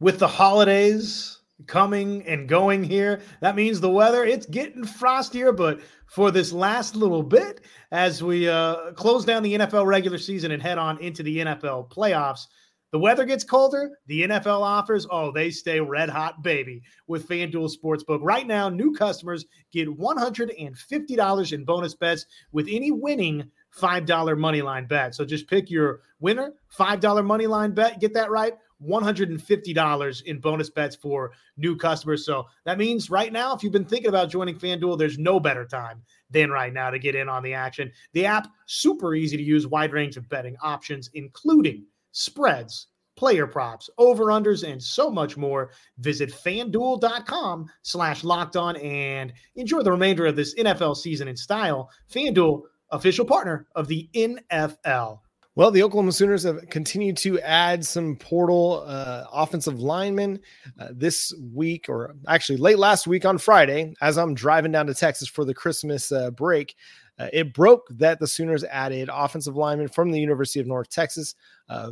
With 0.00 0.18
the 0.18 0.26
holidays 0.26 1.38
coming 1.66 2.22
and 2.26 2.48
going 2.48 2.84
here. 2.84 3.20
That 3.40 3.56
means 3.56 3.80
the 3.80 3.90
weather, 3.90 4.24
it's 4.24 4.46
getting 4.46 4.84
frostier, 4.84 5.56
but 5.56 5.80
for 6.06 6.30
this 6.30 6.52
last 6.52 6.94
little 6.94 7.22
bit, 7.22 7.62
as 7.90 8.22
we 8.22 8.48
uh, 8.48 8.92
close 8.92 9.24
down 9.24 9.42
the 9.42 9.54
NFL 9.54 9.86
regular 9.86 10.18
season 10.18 10.52
and 10.52 10.62
head 10.62 10.78
on 10.78 10.98
into 10.98 11.22
the 11.22 11.38
NFL 11.38 11.90
playoffs, 11.90 12.46
the 12.90 12.98
weather 12.98 13.26
gets 13.26 13.44
colder. 13.44 13.98
The 14.06 14.22
NFL 14.22 14.62
offers, 14.62 15.06
oh, 15.10 15.30
they 15.30 15.50
stay 15.50 15.78
red 15.78 16.08
hot, 16.08 16.42
baby, 16.42 16.82
with 17.06 17.28
FanDuel 17.28 17.70
Sportsbook. 17.70 18.20
Right 18.22 18.46
now, 18.46 18.70
new 18.70 18.94
customers 18.94 19.44
get 19.72 19.88
$150 19.88 21.52
in 21.52 21.64
bonus 21.64 21.94
bets 21.94 22.24
with 22.52 22.66
any 22.70 22.90
winning 22.90 23.50
$5 23.76 24.38
money 24.38 24.62
line 24.62 24.86
bet. 24.86 25.14
So 25.14 25.26
just 25.26 25.48
pick 25.48 25.70
your 25.70 26.00
winner, 26.20 26.54
$5 26.78 27.24
money 27.26 27.46
line 27.46 27.72
bet. 27.72 28.00
Get 28.00 28.14
that 28.14 28.30
right. 28.30 28.54
$150 28.86 30.22
in 30.22 30.38
bonus 30.38 30.70
bets 30.70 30.96
for 30.96 31.32
new 31.56 31.76
customers. 31.76 32.24
So 32.24 32.46
that 32.64 32.78
means 32.78 33.10
right 33.10 33.32
now, 33.32 33.54
if 33.54 33.62
you've 33.62 33.72
been 33.72 33.84
thinking 33.84 34.08
about 34.08 34.30
joining 34.30 34.56
FanDuel, 34.56 34.98
there's 34.98 35.18
no 35.18 35.40
better 35.40 35.64
time 35.64 36.02
than 36.30 36.50
right 36.50 36.72
now 36.72 36.90
to 36.90 36.98
get 36.98 37.14
in 37.14 37.28
on 37.28 37.42
the 37.42 37.54
action. 37.54 37.90
The 38.12 38.26
app, 38.26 38.48
super 38.66 39.14
easy 39.14 39.36
to 39.36 39.42
use, 39.42 39.66
wide 39.66 39.92
range 39.92 40.16
of 40.16 40.28
betting 40.28 40.56
options, 40.62 41.10
including 41.14 41.86
spreads, 42.12 42.88
player 43.16 43.46
props, 43.46 43.90
over-unders, 43.98 44.70
and 44.70 44.80
so 44.80 45.10
much 45.10 45.36
more. 45.36 45.70
Visit 45.98 46.30
fanduel.com 46.30 47.66
slash 47.82 48.22
locked 48.22 48.56
on 48.56 48.76
and 48.76 49.32
enjoy 49.56 49.82
the 49.82 49.90
remainder 49.90 50.26
of 50.26 50.36
this 50.36 50.54
NFL 50.54 50.96
season 50.96 51.26
in 51.26 51.36
style. 51.36 51.90
FanDuel, 52.12 52.62
official 52.90 53.24
partner 53.24 53.66
of 53.74 53.88
the 53.88 54.08
NFL. 54.14 55.18
Well, 55.58 55.72
the 55.72 55.82
Oklahoma 55.82 56.12
Sooners 56.12 56.44
have 56.44 56.70
continued 56.70 57.16
to 57.16 57.40
add 57.40 57.84
some 57.84 58.14
portal 58.14 58.84
uh, 58.86 59.24
offensive 59.32 59.80
linemen 59.80 60.38
uh, 60.78 60.90
this 60.92 61.34
week, 61.52 61.86
or 61.88 62.14
actually 62.28 62.58
late 62.58 62.78
last 62.78 63.08
week 63.08 63.24
on 63.24 63.38
Friday, 63.38 63.92
as 64.00 64.18
I'm 64.18 64.34
driving 64.34 64.70
down 64.70 64.86
to 64.86 64.94
Texas 64.94 65.26
for 65.26 65.44
the 65.44 65.52
Christmas 65.52 66.12
uh, 66.12 66.30
break. 66.30 66.76
Uh, 67.18 67.26
it 67.32 67.52
broke 67.54 67.88
that 67.90 68.20
the 68.20 68.26
Sooners 68.28 68.62
added 68.62 69.10
offensive 69.12 69.56
lineman 69.56 69.88
from 69.88 70.12
the 70.12 70.20
University 70.20 70.60
of 70.60 70.68
North 70.68 70.90
Texas, 70.90 71.34
uh, 71.68 71.90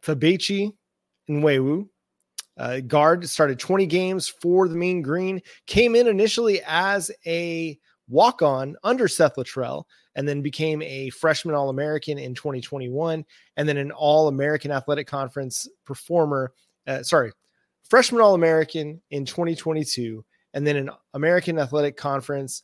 Febechi 0.00 0.72
Nwaiwu. 1.28 1.86
Uh, 2.56 2.80
guard 2.80 3.28
started 3.28 3.58
20 3.58 3.84
games 3.84 4.26
for 4.26 4.68
the 4.68 4.76
Mean 4.76 5.02
Green, 5.02 5.42
came 5.66 5.94
in 5.94 6.06
initially 6.06 6.62
as 6.66 7.10
a 7.26 7.78
walk 8.08 8.42
on 8.42 8.76
under 8.84 9.08
Seth 9.08 9.36
Littrell, 9.36 9.84
and 10.14 10.28
then 10.28 10.42
became 10.42 10.82
a 10.82 11.10
freshman 11.10 11.54
All 11.54 11.70
American 11.70 12.18
in 12.18 12.34
2021, 12.34 13.24
and 13.56 13.68
then 13.68 13.76
an 13.76 13.92
All 13.92 14.28
American 14.28 14.70
Athletic 14.70 15.06
Conference 15.06 15.68
performer. 15.84 16.52
Uh, 16.86 17.02
sorry, 17.02 17.32
freshman 17.88 18.20
All 18.20 18.34
American 18.34 19.00
in 19.10 19.24
2022, 19.24 20.24
and 20.52 20.66
then 20.66 20.76
an 20.76 20.90
American 21.14 21.58
Athletic 21.58 21.96
Conference 21.96 22.62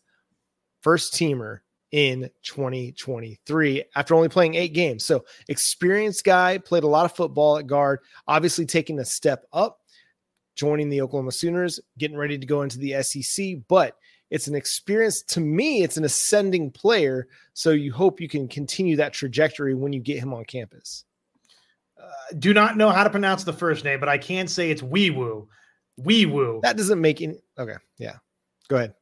first 0.82 1.14
teamer 1.14 1.60
in 1.92 2.30
2023 2.42 3.84
after 3.96 4.14
only 4.14 4.28
playing 4.28 4.54
eight 4.54 4.72
games. 4.72 5.04
So, 5.04 5.24
experienced 5.48 6.24
guy, 6.24 6.58
played 6.58 6.84
a 6.84 6.88
lot 6.88 7.04
of 7.04 7.16
football 7.16 7.58
at 7.58 7.66
guard, 7.66 8.00
obviously 8.28 8.66
taking 8.66 8.98
a 9.00 9.04
step 9.04 9.44
up, 9.52 9.80
joining 10.54 10.88
the 10.88 11.00
Oklahoma 11.00 11.32
Sooners, 11.32 11.80
getting 11.98 12.16
ready 12.16 12.38
to 12.38 12.46
go 12.46 12.62
into 12.62 12.78
the 12.78 13.02
SEC. 13.02 13.56
But 13.68 13.96
it's 14.30 14.46
an 14.46 14.54
experience 14.54 15.22
to 15.22 15.40
me, 15.40 15.82
it's 15.82 15.96
an 15.96 16.04
ascending 16.04 16.70
player. 16.70 17.26
So, 17.52 17.70
you 17.70 17.92
hope 17.92 18.20
you 18.20 18.28
can 18.28 18.48
continue 18.48 18.96
that 18.96 19.12
trajectory 19.12 19.74
when 19.74 19.92
you 19.92 20.00
get 20.00 20.18
him 20.18 20.32
on 20.32 20.44
campus. 20.44 21.04
Uh, 22.00 22.08
do 22.38 22.54
not 22.54 22.76
know 22.76 22.90
how 22.90 23.04
to 23.04 23.10
pronounce 23.10 23.44
the 23.44 23.52
first 23.52 23.84
name, 23.84 24.00
but 24.00 24.08
I 24.08 24.18
can 24.18 24.48
say 24.48 24.70
it's 24.70 24.82
Wee 24.82 25.10
Woo. 25.10 25.48
Wee 25.96 26.26
Woo. 26.26 26.60
That 26.62 26.76
doesn't 26.76 27.00
make 27.00 27.20
any. 27.20 27.36
Okay. 27.58 27.76
Yeah. 27.98 28.16
Go 28.68 28.76
ahead. 28.76 28.94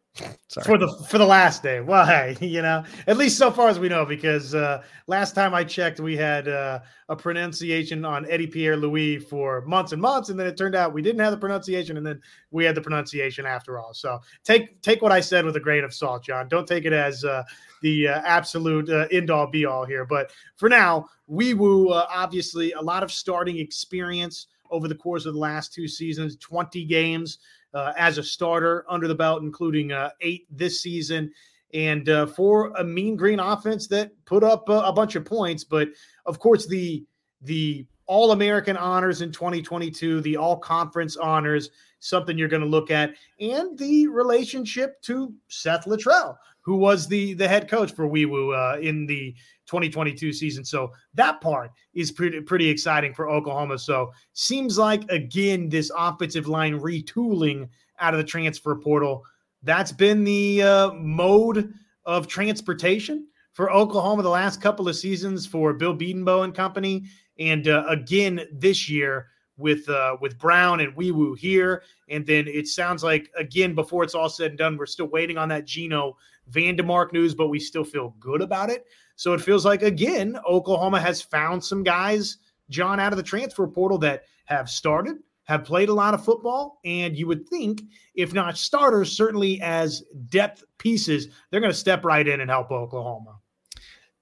Sorry. 0.48 0.64
For 0.64 0.78
the 0.78 0.88
for 1.08 1.18
the 1.18 1.26
last 1.26 1.62
day. 1.62 1.80
Well, 1.80 2.06
hey, 2.06 2.36
you 2.46 2.62
know, 2.62 2.84
at 3.06 3.16
least 3.16 3.38
so 3.38 3.50
far 3.50 3.68
as 3.68 3.78
we 3.78 3.88
know, 3.88 4.04
because 4.04 4.54
uh, 4.54 4.82
last 5.06 5.34
time 5.34 5.54
I 5.54 5.64
checked, 5.64 6.00
we 6.00 6.16
had 6.16 6.48
uh, 6.48 6.80
a 7.08 7.16
pronunciation 7.16 8.04
on 8.04 8.28
Eddie 8.30 8.46
Pierre 8.46 8.76
Louis 8.76 9.18
for 9.18 9.62
months 9.62 9.92
and 9.92 10.00
months, 10.00 10.28
and 10.28 10.38
then 10.38 10.46
it 10.46 10.56
turned 10.56 10.74
out 10.74 10.92
we 10.92 11.02
didn't 11.02 11.20
have 11.20 11.32
the 11.32 11.38
pronunciation, 11.38 11.96
and 11.96 12.06
then 12.06 12.20
we 12.50 12.64
had 12.64 12.74
the 12.74 12.80
pronunciation 12.80 13.46
after 13.46 13.78
all. 13.78 13.94
So 13.94 14.20
take 14.44 14.80
take 14.82 15.02
what 15.02 15.12
I 15.12 15.20
said 15.20 15.44
with 15.44 15.56
a 15.56 15.60
grain 15.60 15.84
of 15.84 15.94
salt, 15.94 16.24
John. 16.24 16.48
Don't 16.48 16.66
take 16.66 16.84
it 16.84 16.92
as 16.92 17.24
uh, 17.24 17.42
the 17.82 18.08
uh, 18.08 18.22
absolute 18.24 18.90
uh, 18.90 19.06
end 19.12 19.30
all 19.30 19.46
be 19.46 19.64
all 19.64 19.84
here. 19.84 20.04
But 20.04 20.30
for 20.56 20.68
now, 20.68 21.08
Wee 21.26 21.54
Woo, 21.54 21.90
uh, 21.90 22.06
obviously, 22.10 22.72
a 22.72 22.80
lot 22.80 23.02
of 23.02 23.12
starting 23.12 23.58
experience 23.58 24.46
over 24.70 24.88
the 24.88 24.94
course 24.94 25.24
of 25.24 25.34
the 25.34 25.40
last 25.40 25.72
two 25.72 25.88
seasons, 25.88 26.36
twenty 26.36 26.84
games 26.84 27.38
uh, 27.74 27.92
as 27.96 28.18
a 28.18 28.22
starter 28.22 28.84
under 28.88 29.08
the 29.08 29.14
belt, 29.14 29.42
including 29.42 29.92
uh, 29.92 30.10
eight 30.20 30.46
this 30.50 30.80
season. 30.80 31.32
And 31.74 32.08
uh, 32.08 32.26
for 32.26 32.72
a 32.76 32.84
mean 32.84 33.16
green 33.16 33.40
offense 33.40 33.86
that 33.88 34.12
put 34.24 34.42
up 34.42 34.68
a 34.68 34.92
bunch 34.92 35.16
of 35.16 35.24
points, 35.24 35.64
but 35.64 35.88
of 36.24 36.38
course 36.38 36.66
the 36.66 37.04
the 37.42 37.86
All 38.06 38.32
American 38.32 38.76
honors 38.76 39.20
in 39.20 39.30
2022, 39.32 40.22
the 40.22 40.36
All 40.36 40.56
Conference 40.56 41.16
honors, 41.16 41.70
something 42.00 42.38
you're 42.38 42.48
going 42.48 42.62
to 42.62 42.68
look 42.68 42.90
at, 42.90 43.14
and 43.38 43.78
the 43.78 44.08
relationship 44.08 45.00
to 45.02 45.34
Seth 45.48 45.84
Littrell, 45.84 46.36
who 46.62 46.76
was 46.76 47.06
the 47.06 47.34
the 47.34 47.46
head 47.46 47.68
coach 47.68 47.92
for 47.92 48.06
Wee 48.06 48.24
Woo 48.24 48.54
uh, 48.54 48.78
in 48.80 49.04
the 49.04 49.34
2022 49.68 50.32
season. 50.32 50.64
So 50.64 50.92
that 51.14 51.40
part 51.40 51.70
is 51.94 52.10
pretty 52.10 52.40
pretty 52.40 52.68
exciting 52.68 53.14
for 53.14 53.28
Oklahoma. 53.28 53.78
So 53.78 54.12
seems 54.32 54.78
like 54.78 55.08
again 55.10 55.68
this 55.68 55.90
offensive 55.96 56.48
line 56.48 56.78
retooling 56.80 57.68
out 58.00 58.14
of 58.14 58.18
the 58.18 58.24
transfer 58.24 58.74
portal. 58.74 59.24
That's 59.62 59.92
been 59.92 60.24
the 60.24 60.62
uh, 60.62 60.92
mode 60.94 61.72
of 62.04 62.26
transportation 62.26 63.26
for 63.52 63.72
Oklahoma 63.72 64.22
the 64.22 64.28
last 64.30 64.62
couple 64.62 64.88
of 64.88 64.96
seasons 64.96 65.46
for 65.46 65.72
Bill 65.72 65.96
Bedenbaugh 65.96 66.44
and 66.44 66.54
company, 66.54 67.04
and 67.38 67.68
uh, 67.68 67.84
again 67.88 68.40
this 68.52 68.88
year 68.88 69.26
with 69.58 69.88
uh, 69.88 70.16
with 70.20 70.38
Brown 70.38 70.80
and 70.80 70.94
Wee 70.96 71.10
Woo 71.10 71.34
here, 71.34 71.82
and 72.08 72.24
then 72.24 72.46
it 72.46 72.68
sounds 72.68 73.02
like 73.04 73.28
again 73.36 73.74
before 73.74 74.04
it's 74.04 74.14
all 74.14 74.28
said 74.28 74.52
and 74.52 74.58
done, 74.58 74.76
we're 74.76 74.86
still 74.86 75.08
waiting 75.08 75.36
on 75.36 75.48
that 75.48 75.66
Geno 75.66 76.16
Vandemark 76.50 77.12
news, 77.12 77.34
but 77.34 77.48
we 77.48 77.58
still 77.58 77.84
feel 77.84 78.14
good 78.20 78.40
about 78.40 78.70
it. 78.70 78.86
So 79.18 79.32
it 79.32 79.40
feels 79.40 79.64
like, 79.64 79.82
again, 79.82 80.38
Oklahoma 80.48 81.00
has 81.00 81.20
found 81.20 81.64
some 81.64 81.82
guys, 81.82 82.38
John, 82.70 83.00
out 83.00 83.12
of 83.12 83.16
the 83.16 83.24
transfer 83.24 83.66
portal 83.66 83.98
that 83.98 84.22
have 84.44 84.70
started, 84.70 85.16
have 85.42 85.64
played 85.64 85.88
a 85.88 85.94
lot 85.94 86.14
of 86.14 86.24
football. 86.24 86.78
And 86.84 87.16
you 87.16 87.26
would 87.26 87.48
think, 87.48 87.82
if 88.14 88.32
not 88.32 88.56
starters, 88.56 89.10
certainly 89.10 89.60
as 89.60 90.04
depth 90.28 90.62
pieces, 90.78 91.26
they're 91.50 91.60
going 91.60 91.72
to 91.72 91.76
step 91.76 92.04
right 92.04 92.28
in 92.28 92.40
and 92.40 92.48
help 92.48 92.70
Oklahoma. 92.70 93.40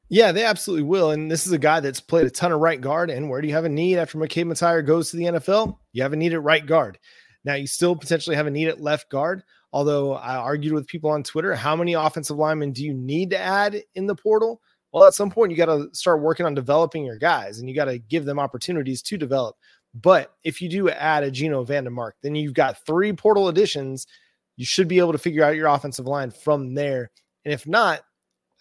Yeah, 0.09 0.33
they 0.33 0.45
absolutely 0.45 0.85
will. 0.85 1.11
And 1.11 1.31
this 1.31 1.47
is 1.47 1.53
a 1.53 1.59
guy 1.59 1.81
that's 1.81 2.01
played 2.01 2.27
a 2.27 2.31
ton 2.31 2.53
of 2.53 2.61
right 2.61 2.81
guard. 2.81 3.11
And 3.11 3.29
where 3.29 3.43
do 3.43 3.49
you 3.49 3.55
have 3.55 3.67
a 3.67 3.69
need 3.69 3.99
after 3.99 4.17
McKade 4.17 4.47
Mettauer 4.47 4.87
goes 4.87 5.11
to 5.11 5.19
the 5.19 5.25
NFL? 5.25 5.77
You 5.93 6.05
have 6.05 6.15
a 6.15 6.17
need 6.17 6.33
at 6.33 6.43
right 6.43 6.65
guard. 6.65 6.99
Now, 7.45 7.57
you 7.57 7.67
still 7.67 7.95
potentially 7.95 8.37
have 8.37 8.47
a 8.47 8.51
need 8.51 8.69
at 8.69 8.81
left 8.81 9.11
guard. 9.11 9.43
Although 9.75 10.15
I 10.15 10.37
argued 10.37 10.73
with 10.73 10.87
people 10.87 11.11
on 11.11 11.23
Twitter, 11.23 11.55
how 11.55 11.77
many 11.77 11.93
offensive 11.93 12.39
linemen 12.39 12.73
do 12.73 12.83
you 12.83 12.95
need 12.95 13.29
to 13.31 13.39
add 13.39 13.83
in 13.95 14.07
the 14.07 14.15
portal? 14.15 14.63
Well, 14.93 15.05
at 15.05 15.15
some 15.15 15.31
point, 15.31 15.51
you 15.51 15.57
got 15.57 15.67
to 15.67 15.89
start 15.93 16.23
working 16.23 16.47
on 16.47 16.55
developing 16.55 17.05
your 17.05 17.19
guys 17.19 17.59
and 17.59 17.69
you 17.69 17.75
got 17.75 17.87
to 17.87 17.99
give 17.99 18.25
them 18.25 18.39
opportunities 18.39 19.03
to 19.03 19.19
develop. 19.19 19.57
But 19.95 20.33
if 20.45 20.61
you 20.61 20.69
do 20.69 20.91
add 20.91 21.23
a 21.23 21.31
Geno 21.31 21.65
Vandemark, 21.65 22.13
then 22.23 22.35
you've 22.35 22.55
got 22.55 22.85
three 22.87 23.13
portal 23.13 23.49
additions. 23.49 24.07
You 24.57 24.65
should 24.65 24.89
be 24.89 24.99
able 24.99 25.13
to 25.13 25.19
figure 25.19 25.43
out 25.43 25.57
your 25.57 25.69
offensive 25.69 26.07
line 26.07 26.31
from 26.31 26.75
there. 26.75 27.11
And 27.45 27.53
if 27.53 27.67
not, 27.67 28.03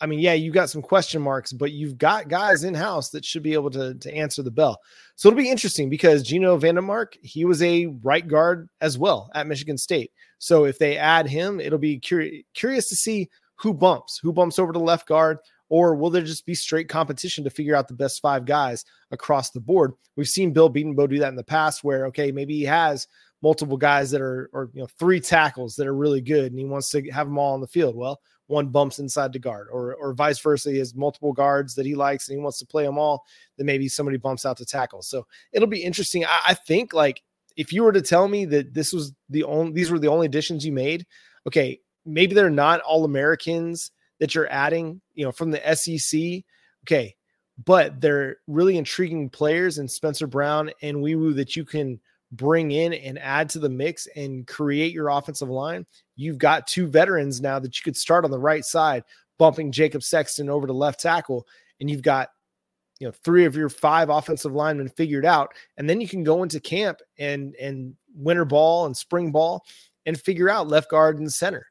I 0.02 0.08
mean, 0.08 0.20
yeah, 0.20 0.34
you 0.34 0.52
got 0.52 0.70
some 0.70 0.82
question 0.82 1.22
marks, 1.22 1.54
but 1.54 1.72
you've 1.72 1.98
got 1.98 2.28
guys 2.28 2.64
in 2.64 2.74
house 2.74 3.10
that 3.12 3.24
should 3.24 3.44
be 3.44 3.54
able 3.54 3.70
to, 3.72 3.96
to 3.96 4.14
answer 4.14 4.44
the 4.44 4.52
bell. 4.52 4.78
So 5.16 5.30
it'll 5.30 5.38
be 5.38 5.50
interesting 5.50 5.90
because 5.90 6.24
Geno 6.24 6.58
Vandemark, 6.60 7.16
he 7.22 7.46
was 7.46 7.62
a 7.64 7.88
right 8.04 8.28
guard 8.28 8.68
as 8.82 8.98
well 8.98 9.30
at 9.34 9.48
Michigan 9.48 9.78
State. 9.78 10.12
So 10.38 10.66
if 10.66 10.78
they 10.80 10.98
add 10.98 11.28
him, 11.28 11.62
it'll 11.62 11.80
be 11.80 12.00
curi- 12.00 12.46
curious 12.54 12.90
to 12.90 12.96
see 12.96 13.30
who 13.56 13.74
bumps, 13.74 14.20
who 14.22 14.34
bumps 14.34 14.60
over 14.60 14.74
to 14.74 14.80
left 14.80 15.08
guard, 15.08 15.38
or 15.76 15.94
will 15.94 16.10
there 16.10 16.22
just 16.22 16.46
be 16.46 16.56
straight 16.56 16.88
competition 16.88 17.44
to 17.44 17.50
figure 17.50 17.76
out 17.76 17.90
the 17.90 17.94
best 17.94 18.22
five 18.22 18.46
guys 18.46 18.86
across 19.12 19.50
the 19.50 19.60
board? 19.60 19.92
We've 20.16 20.26
seen 20.26 20.54
Bill 20.54 20.72
Bedenbaugh 20.72 21.10
do 21.10 21.20
that 21.20 21.28
in 21.28 21.36
the 21.36 21.44
past, 21.44 21.84
where 21.84 22.06
okay, 22.06 22.32
maybe 22.32 22.54
he 22.54 22.64
has 22.64 23.10
multiple 23.42 23.76
guys 23.76 24.10
that 24.12 24.22
are, 24.22 24.50
or 24.54 24.70
you 24.74 24.80
know, 24.80 24.88
three 24.98 25.20
tackles 25.20 25.76
that 25.76 25.86
are 25.86 25.94
really 25.94 26.22
good, 26.22 26.54
and 26.54 26.58
he 26.58 26.64
wants 26.64 26.90
to 26.92 27.06
have 27.12 27.28
them 27.28 27.38
all 27.38 27.56
on 27.56 27.60
the 27.60 27.68
field. 27.68 27.98
Well, 27.98 28.22
one 28.48 28.70
bumps 28.70 29.00
inside 29.00 29.34
the 29.34 29.40
guard, 29.40 29.68
or 29.70 29.96
or 29.96 30.14
vice 30.14 30.40
versa. 30.40 30.72
He 30.72 30.78
has 30.78 30.96
multiple 30.96 31.34
guards 31.34 31.76
that 31.76 31.86
he 31.86 31.94
likes, 31.94 32.30
and 32.30 32.38
he 32.38 32.42
wants 32.42 32.60
to 32.60 32.66
play 32.66 32.86
them 32.86 32.98
all. 32.98 33.26
Then 33.58 33.66
maybe 33.66 33.90
somebody 33.90 34.16
bumps 34.16 34.46
out 34.46 34.56
to 34.60 34.66
tackle. 34.66 35.02
So 35.02 35.28
it'll 35.52 35.68
be 35.68 35.84
interesting. 35.84 36.24
I, 36.24 36.40
I 36.48 36.54
think 36.54 36.94
like 36.94 37.22
if 37.58 37.74
you 37.74 37.84
were 37.84 37.92
to 37.92 38.02
tell 38.02 38.30
me 38.30 38.46
that 38.46 38.74
this 38.74 38.94
was 38.94 39.12
the 39.30 39.44
only 39.44 39.74
these 39.74 39.92
were 39.92 40.00
the 40.00 40.08
only 40.08 40.28
additions 40.28 40.66
you 40.66 40.72
made, 40.72 41.06
okay, 41.46 41.82
maybe 42.06 42.34
they're 42.34 42.50
not 42.50 42.80
all 42.80 43.04
Americans 43.04 43.92
that 44.20 44.36
you're 44.36 44.52
adding, 44.52 45.02
you 45.14 45.26
know, 45.26 45.32
from 45.32 45.52
the 45.52 45.76
SEC. 45.76 46.44
Okay. 46.84 47.16
But 47.64 48.02
they're 48.02 48.38
really 48.48 48.78
intriguing 48.78 49.30
players 49.30 49.78
in 49.78 49.88
Spencer 49.88 50.28
Brown 50.28 50.72
and 50.82 51.02
Wee 51.02 51.34
that 51.34 51.56
you 51.56 51.64
can 51.64 52.00
bring 52.36 52.72
in 52.72 52.94
and 52.94 53.20
add 53.20 53.50
to 53.50 53.60
the 53.60 53.70
mix 53.70 54.08
and 54.16 54.48
create 54.48 54.94
your 54.94 55.10
offensive 55.10 55.50
line, 55.50 55.86
you've 56.16 56.38
got 56.38 56.68
two 56.68 56.88
veterans 56.88 57.42
now 57.42 57.60
that 57.60 57.78
you 57.78 57.84
could 57.84 57.98
start 57.98 58.26
on 58.26 58.32
the 58.32 58.40
right 58.40 58.66
side, 58.66 59.04
bumping 59.38 59.72
Jacob 59.72 60.04
Sexton 60.04 60.50
over 60.50 60.68
to 60.68 60.74
left 60.74 61.00
tackle, 61.00 61.46
and 61.80 61.90
you've 61.90 62.02
got 62.02 62.30
you 63.00 63.08
know 63.08 63.14
three 63.24 63.46
of 63.46 63.56
your 63.56 63.70
five 63.70 64.10
offensive 64.10 64.54
linemen 64.54 64.90
figured 64.90 65.26
out, 65.26 65.54
and 65.78 65.90
then 65.90 66.02
you 66.02 66.08
can 66.08 66.24
go 66.24 66.44
into 66.44 66.60
camp 66.60 67.00
and 67.18 67.56
and 67.56 67.96
winter 68.16 68.46
ball 68.46 68.86
and 68.86 68.96
spring 68.96 69.32
ball 69.32 69.64
and 70.06 70.20
figure 70.20 70.50
out 70.50 70.68
left 70.68 70.90
guard 70.90 71.20
and 71.20 71.32
center, 71.32 71.66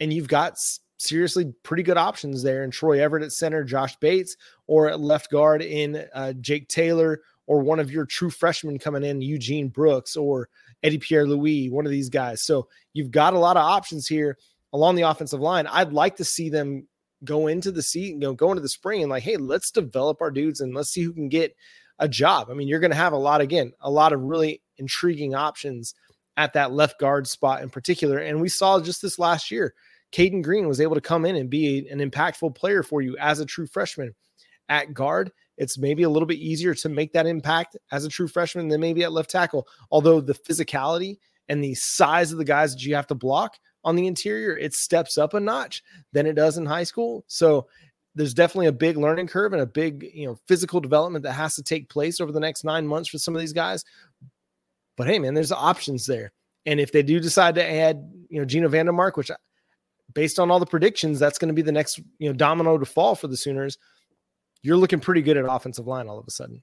and 0.00 0.12
you've 0.12 0.28
got 0.28 0.58
seriously 1.00 1.52
pretty 1.62 1.82
good 1.82 1.96
options 1.96 2.42
there 2.42 2.62
in 2.62 2.70
Troy 2.70 3.02
Everett 3.02 3.22
at 3.22 3.32
center, 3.32 3.64
Josh 3.64 3.96
Bates, 3.96 4.36
or 4.66 4.88
at 4.90 5.00
left 5.00 5.30
guard 5.30 5.62
in 5.62 6.06
uh, 6.14 6.34
Jake 6.34 6.68
Taylor, 6.68 7.22
or 7.46 7.60
one 7.60 7.80
of 7.80 7.90
your 7.90 8.04
true 8.04 8.30
freshmen 8.30 8.78
coming 8.78 9.02
in, 9.02 9.22
Eugene 9.22 9.68
Brooks 9.68 10.16
or 10.16 10.48
Eddie 10.82 10.98
Pierre 10.98 11.26
Louis, 11.26 11.70
one 11.70 11.86
of 11.86 11.90
these 11.90 12.08
guys. 12.08 12.42
So 12.42 12.68
you've 12.92 13.10
got 13.10 13.34
a 13.34 13.38
lot 13.38 13.56
of 13.56 13.64
options 13.64 14.06
here 14.06 14.38
along 14.72 14.94
the 14.94 15.02
offensive 15.02 15.40
line. 15.40 15.66
I'd 15.66 15.92
like 15.92 16.16
to 16.16 16.24
see 16.24 16.48
them 16.48 16.86
go 17.24 17.48
into 17.48 17.72
the 17.72 17.82
seat, 17.82 18.12
you 18.12 18.18
know, 18.18 18.34
go 18.34 18.50
into 18.50 18.62
the 18.62 18.68
spring 18.68 19.02
and 19.02 19.10
like, 19.10 19.22
hey, 19.22 19.36
let's 19.36 19.70
develop 19.70 20.20
our 20.20 20.30
dudes 20.30 20.60
and 20.60 20.74
let's 20.74 20.90
see 20.90 21.02
who 21.02 21.12
can 21.12 21.28
get 21.28 21.56
a 21.98 22.08
job. 22.08 22.48
I 22.50 22.54
mean, 22.54 22.68
you're 22.68 22.80
going 22.80 22.92
to 22.92 22.96
have 22.96 23.12
a 23.12 23.18
lot 23.18 23.40
again, 23.40 23.72
a 23.80 23.90
lot 23.90 24.12
of 24.12 24.20
really 24.20 24.62
intriguing 24.78 25.34
options 25.34 25.94
at 26.36 26.52
that 26.54 26.72
left 26.72 26.98
guard 27.00 27.26
spot 27.26 27.62
in 27.62 27.70
particular. 27.70 28.18
And 28.18 28.40
we 28.40 28.48
saw 28.48 28.80
just 28.80 29.02
this 29.02 29.18
last 29.18 29.50
year, 29.50 29.74
Caden 30.12 30.42
Green 30.42 30.68
was 30.68 30.80
able 30.80 30.94
to 30.94 31.00
come 31.00 31.24
in 31.24 31.36
and 31.36 31.48
be 31.48 31.88
an 31.88 31.98
impactful 31.98 32.54
player 32.54 32.82
for 32.82 33.02
you 33.02 33.16
as 33.18 33.40
a 33.40 33.46
true 33.46 33.66
freshman 33.66 34.14
at 34.68 34.94
guard. 34.94 35.30
It's 35.56 35.78
maybe 35.78 36.04
a 36.04 36.10
little 36.10 36.26
bit 36.26 36.38
easier 36.38 36.74
to 36.74 36.88
make 36.88 37.12
that 37.12 37.26
impact 37.26 37.76
as 37.92 38.04
a 38.04 38.08
true 38.08 38.28
freshman 38.28 38.68
than 38.68 38.80
maybe 38.80 39.02
at 39.02 39.12
left 39.12 39.30
tackle. 39.30 39.68
Although 39.90 40.20
the 40.20 40.34
physicality 40.34 41.18
and 41.48 41.62
the 41.62 41.74
size 41.74 42.32
of 42.32 42.38
the 42.38 42.44
guys 42.44 42.72
that 42.72 42.84
you 42.84 42.94
have 42.94 43.06
to 43.08 43.14
block 43.14 43.58
on 43.84 43.96
the 43.96 44.06
interior, 44.06 44.56
it 44.56 44.74
steps 44.74 45.18
up 45.18 45.34
a 45.34 45.40
notch 45.40 45.82
than 46.12 46.26
it 46.26 46.34
does 46.34 46.56
in 46.56 46.66
high 46.66 46.84
school. 46.84 47.24
So 47.26 47.66
there's 48.14 48.34
definitely 48.34 48.66
a 48.66 48.72
big 48.72 48.96
learning 48.96 49.26
curve 49.26 49.52
and 49.52 49.62
a 49.62 49.66
big, 49.66 50.08
you 50.14 50.26
know, 50.26 50.38
physical 50.48 50.80
development 50.80 51.22
that 51.24 51.32
has 51.32 51.54
to 51.56 51.62
take 51.62 51.88
place 51.88 52.20
over 52.20 52.32
the 52.32 52.40
next 52.40 52.64
nine 52.64 52.86
months 52.86 53.08
for 53.08 53.18
some 53.18 53.34
of 53.34 53.40
these 53.40 53.52
guys. 53.52 53.84
But 54.96 55.06
hey, 55.06 55.18
man, 55.18 55.34
there's 55.34 55.52
options 55.52 56.06
there. 56.06 56.32
And 56.66 56.80
if 56.80 56.92
they 56.92 57.02
do 57.02 57.20
decide 57.20 57.54
to 57.54 57.64
add, 57.64 58.12
you 58.28 58.38
know, 58.38 58.44
Geno 58.44 58.68
Vandemark, 58.68 59.16
which 59.16 59.30
based 60.14 60.38
on 60.38 60.50
all 60.50 60.58
the 60.58 60.66
predictions, 60.66 61.18
that's 61.18 61.38
going 61.38 61.48
to 61.48 61.54
be 61.54 61.62
the 61.62 61.72
next, 61.72 61.98
you 62.18 62.28
know, 62.28 62.32
domino 62.32 62.78
to 62.78 62.86
fall 62.86 63.14
for 63.14 63.28
the 63.28 63.36
Sooners. 63.36 63.78
You're 64.62 64.76
looking 64.76 65.00
pretty 65.00 65.22
good 65.22 65.36
at 65.36 65.46
offensive 65.48 65.86
line 65.86 66.08
all 66.08 66.18
of 66.18 66.26
a 66.26 66.30
sudden. 66.30 66.62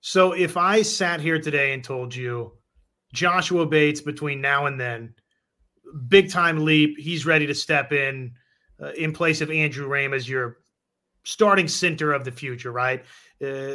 So 0.00 0.32
if 0.32 0.56
I 0.56 0.82
sat 0.82 1.20
here 1.20 1.38
today 1.38 1.72
and 1.72 1.84
told 1.84 2.14
you 2.14 2.52
Joshua 3.12 3.66
Bates 3.66 4.00
between 4.00 4.40
now 4.40 4.66
and 4.66 4.80
then 4.80 5.14
big 6.08 6.30
time 6.30 6.64
leap. 6.64 6.98
He's 6.98 7.26
ready 7.26 7.46
to 7.46 7.54
step 7.54 7.92
in 7.92 8.32
uh, 8.80 8.92
in 8.92 9.12
place 9.12 9.40
of 9.40 9.50
Andrew 9.50 9.88
Raym 9.88 10.14
as 10.14 10.28
your 10.28 10.58
starting 11.24 11.68
center 11.68 12.12
of 12.12 12.24
the 12.24 12.32
future, 12.32 12.72
right? 12.72 13.04
Uh, 13.42 13.74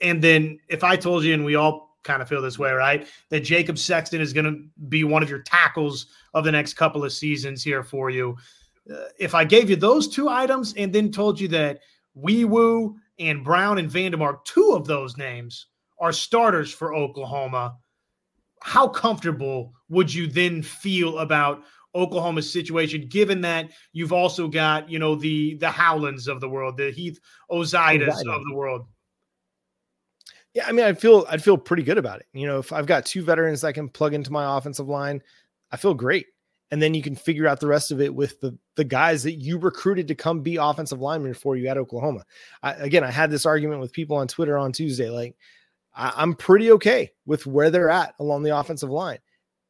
and 0.00 0.22
then 0.22 0.58
if 0.68 0.84
I 0.84 0.96
told 0.96 1.24
you, 1.24 1.34
and 1.34 1.44
we 1.44 1.56
all 1.56 1.87
kind 2.04 2.22
of 2.22 2.28
feel 2.28 2.42
this 2.42 2.58
way, 2.58 2.72
right, 2.72 3.06
that 3.30 3.40
Jacob 3.40 3.78
Sexton 3.78 4.20
is 4.20 4.32
going 4.32 4.46
to 4.46 4.64
be 4.88 5.04
one 5.04 5.22
of 5.22 5.30
your 5.30 5.40
tackles 5.42 6.06
of 6.34 6.44
the 6.44 6.52
next 6.52 6.74
couple 6.74 7.04
of 7.04 7.12
seasons 7.12 7.62
here 7.62 7.82
for 7.82 8.10
you. 8.10 8.36
Uh, 8.90 9.04
if 9.18 9.34
I 9.34 9.44
gave 9.44 9.68
you 9.68 9.76
those 9.76 10.08
two 10.08 10.28
items 10.28 10.74
and 10.76 10.92
then 10.92 11.10
told 11.10 11.38
you 11.38 11.48
that 11.48 11.80
Wee 12.14 12.44
Woo 12.44 12.96
and 13.18 13.44
Brown 13.44 13.78
and 13.78 13.90
Vandemark, 13.90 14.44
two 14.44 14.72
of 14.74 14.86
those 14.86 15.16
names 15.16 15.66
are 15.98 16.12
starters 16.12 16.72
for 16.72 16.94
Oklahoma 16.94 17.76
how 18.62 18.88
comfortable 18.88 19.74
would 19.88 20.12
you 20.12 20.26
then 20.26 20.62
feel 20.62 21.18
about 21.18 21.62
Oklahoma's 21.94 22.52
situation, 22.52 23.06
given 23.08 23.40
that 23.42 23.70
you've 23.92 24.12
also 24.12 24.46
got, 24.46 24.90
you 24.90 24.98
know, 24.98 25.14
the 25.14 25.54
the 25.54 25.70
Howlands 25.70 26.28
of 26.28 26.40
the 26.40 26.48
world, 26.48 26.76
the 26.76 26.90
Heath 26.90 27.18
Ozaetas 27.50 28.20
of 28.28 28.42
the 28.44 28.54
world? 28.54 28.86
Yeah, 30.58 30.66
I 30.66 30.72
mean, 30.72 30.84
I 30.84 30.92
feel 30.92 31.24
I'd 31.28 31.40
feel 31.40 31.56
pretty 31.56 31.84
good 31.84 31.98
about 31.98 32.18
it. 32.18 32.26
You 32.32 32.44
know, 32.44 32.58
if 32.58 32.72
I've 32.72 32.86
got 32.86 33.06
two 33.06 33.22
veterans 33.22 33.60
that 33.60 33.74
can 33.74 33.88
plug 33.88 34.12
into 34.12 34.32
my 34.32 34.58
offensive 34.58 34.88
line, 34.88 35.22
I 35.70 35.76
feel 35.76 35.94
great. 35.94 36.26
And 36.72 36.82
then 36.82 36.94
you 36.94 37.02
can 37.02 37.14
figure 37.14 37.46
out 37.46 37.60
the 37.60 37.68
rest 37.68 37.92
of 37.92 38.00
it 38.00 38.12
with 38.12 38.40
the 38.40 38.58
the 38.74 38.82
guys 38.82 39.22
that 39.22 39.34
you 39.34 39.56
recruited 39.56 40.08
to 40.08 40.16
come 40.16 40.40
be 40.42 40.56
offensive 40.56 41.00
linemen 41.00 41.34
for 41.34 41.56
you 41.56 41.68
at 41.68 41.78
Oklahoma. 41.78 42.24
I, 42.60 42.72
again, 42.72 43.04
I 43.04 43.10
had 43.12 43.30
this 43.30 43.46
argument 43.46 43.80
with 43.80 43.92
people 43.92 44.16
on 44.16 44.26
Twitter 44.26 44.58
on 44.58 44.72
Tuesday, 44.72 45.10
like 45.10 45.36
I, 45.94 46.08
I, 46.08 46.22
am 46.24 46.34
pretty 46.34 46.72
okay 46.72 47.12
with 47.24 47.46
where 47.46 47.70
they're 47.70 47.88
at 47.88 48.16
along 48.18 48.42
the 48.42 48.58
offensive 48.58 48.90
line. 48.90 49.18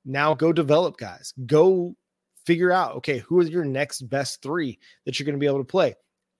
Now 0.07 0.33
go 0.33 0.55
develop 0.55 0.96
guys. 0.96 1.35
Go 1.44 1.96
figure 2.46 2.72
out, 2.72 2.94
okay, 2.96 3.18
who 3.18 3.38
are 3.40 3.44
your 3.44 3.66
next 3.66 4.09
best 4.09 4.40
three 4.40 4.79
that 5.05 5.18
you're 5.18 5.27
going 5.27 5.37
to 5.37 5.38
be 5.38 5.46
able 5.46 5.59
to 5.59 5.64
play, 5.64 5.96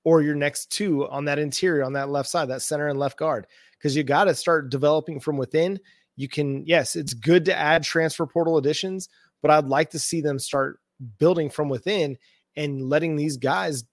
or 0.09 0.23
your 0.23 0.35
next 0.35 0.71
two 0.71 1.07
on 1.11 1.27
that 1.27 1.39
interior, 1.39 1.85
on 1.85 1.93
that 1.93 2.09
left 2.09 2.31
side, 2.31 2.49
that 2.49 2.63
center 2.63 2.89
and 2.89 2.99
left 2.99 3.19
guard. 3.19 3.47
Because 3.77 3.95
you 3.95 4.03
got 4.03 4.25
to 4.25 4.35
start 4.35 4.71
developing 4.71 5.21
from 5.21 5.37
within. 5.37 5.79
You 6.17 6.29
can, 6.29 6.65
yes, 6.65 6.97
it's 6.97 7.13
good 7.13 7.45
to 7.45 7.55
add 7.55 7.83
transfer 7.83 8.25
portal 8.25 8.57
additions, 8.57 9.11
but 9.43 9.51
I'd 9.51 9.67
like 9.67 9.91
to 9.91 9.99
see 9.99 10.23
them 10.23 10.39
start 10.39 10.81
building 11.19 11.51
from 11.51 11.69
within 11.69 12.17
and 12.57 12.89
letting 12.89 13.17
these 13.17 13.37
guys 13.37 13.85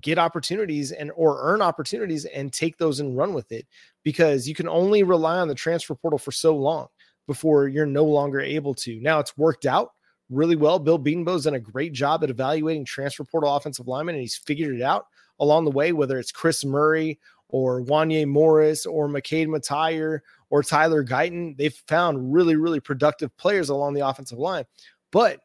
get 0.00 0.18
opportunities 0.18 0.90
and 0.90 1.12
or 1.14 1.38
earn 1.40 1.62
opportunities 1.62 2.24
and 2.24 2.52
take 2.52 2.76
those 2.76 2.98
and 2.98 3.16
run 3.16 3.32
with 3.32 3.52
it 3.52 3.68
because 4.02 4.48
you 4.48 4.54
can 4.54 4.68
only 4.68 5.04
rely 5.04 5.38
on 5.38 5.46
the 5.46 5.54
transfer 5.54 5.94
portal 5.94 6.18
for 6.18 6.32
so 6.32 6.56
long 6.56 6.88
before 7.28 7.68
you're 7.68 7.86
no 7.86 8.04
longer 8.04 8.40
able 8.40 8.74
to. 8.74 9.00
Now 9.00 9.20
it's 9.20 9.38
worked 9.38 9.64
out 9.64 9.92
really 10.28 10.56
well. 10.56 10.80
Bill 10.80 10.98
Bedenbaugh's 10.98 11.44
done 11.44 11.54
a 11.54 11.60
great 11.60 11.92
job 11.92 12.24
at 12.24 12.30
evaluating 12.30 12.84
transfer 12.84 13.24
portal 13.24 13.54
offensive 13.54 13.86
linemen 13.86 14.16
and 14.16 14.22
he's 14.22 14.36
figured 14.36 14.74
it 14.74 14.82
out 14.82 15.06
along 15.40 15.64
the 15.64 15.70
way, 15.70 15.92
whether 15.92 16.18
it's 16.18 16.32
Chris 16.32 16.64
Murray 16.64 17.18
or 17.48 17.82
Wanya 17.82 18.26
Morris 18.26 18.86
or 18.86 19.08
McKade 19.08 19.48
Mettauer 19.48 20.20
or 20.50 20.62
Tyler 20.62 21.04
Guyton. 21.04 21.56
They've 21.56 21.74
found 21.88 22.32
really, 22.32 22.54
really 22.54 22.80
productive 22.80 23.36
players 23.36 23.68
along 23.68 23.94
the 23.94 24.06
offensive 24.06 24.38
line. 24.38 24.64
But 25.10 25.40